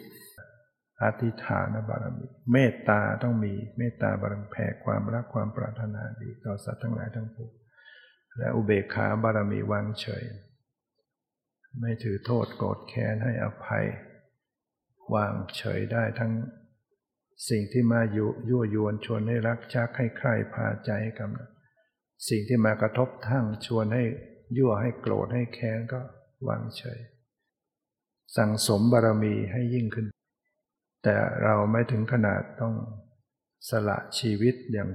[1.02, 7.52] อธิฐานบารมี เมตตาต้องมี เมตตาบารมีแผ่ความรักความปรารถนาดีต่อสัตว์ทั้งหลายทั้งปวง
[8.38, 10.24] และอุเบกขาบารมีวางเฉย
[11.80, 13.86] ไม่ถือโทษโกรธแค้นให้อภัย
[15.14, 16.34] วางเฉยได้ทั้ง
[17.50, 21.50] สิ่งที่มายุยั่วยวนชวนให้รักชักให้ใครพาใจให้กำลัง
[22.30, 24.04] สิ่งที่มากระทบทั้งชวนให้
[24.58, 26.00] ยั่วให้โกรธให้แค้นก็
[26.48, 27.00] วางเฉย
[28.36, 30.08] สั่งสมบารมีให้ยิ่งขึ้น
[31.04, 32.74] แต่เราไม่ถึงขนาดต้อง
[33.70, 34.90] สละชีวิตอย่าง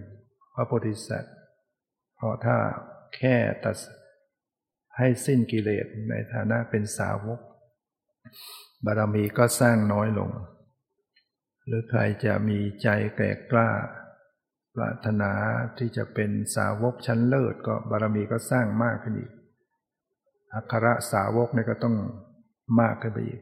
[0.55, 1.37] พระโพธิสัตว์
[2.17, 2.57] เพราะถ้า
[3.17, 3.77] แค่ตัด
[4.97, 7.41] ให้สิ้นกิเลสในฐานะเป็นสาวก
[8.85, 10.31] บารมีก็สร้างน้อยลง
[11.67, 13.71] หรือใครจะมีใจแก่กล้า
[14.75, 15.33] ปรารถนา
[15.79, 19.33] ที่จะเป็นสาวกชั้นเลิศก็บารมีก็สร้างมากขึ้นอีก
[20.55, 21.97] อัครสาวกเนี่ยก็ต้อง
[22.81, 23.41] มากขึ้นไปอีก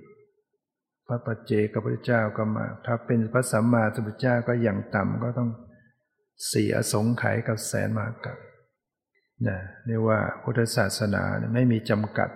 [1.06, 5.50] พระปัจเจกับพระเจ้าก็มาถ้าเป็นพระสัมมาสัมพุทธเจ้าก็อย่างต่ำก็ต้อง
[6.48, 8.38] เสียสงไขกับแสนมากับ
[9.46, 11.22] นะเรียกว่าพุทธศาสนา
[11.54, 12.30] ไม่มีจำกัด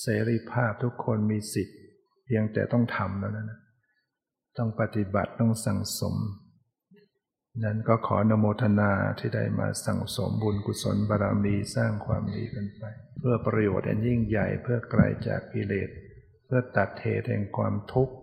[0.00, 1.78] เสรีภาพทุกคนมีสิทธิ์
[2.24, 3.60] เพียงแต่ต้องทำแล้วนะ
[4.58, 6.14] ต้องปฏิบัติต้องสั่งสม
[7.62, 12.82] นั้นก็ขอนโมทนาที่ได้มาสั่งสมบุญกุศลบารมีสร้างความดีกันไป
[13.18, 15.90] เพื่อประโยชน์อันยิ่งใหญ่เพื่อไกลจากกิเลส
[16.46, 18.14] เพื่อตัดเหตุแห่งความทุกข์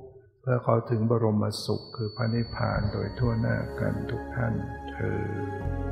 [0.41, 4.53] เพื่อเข้าถึงบรมสุขคือพระนิพพานโดยทั่วหน้ากันทุกท่าน
[4.91, 5.90] เธอ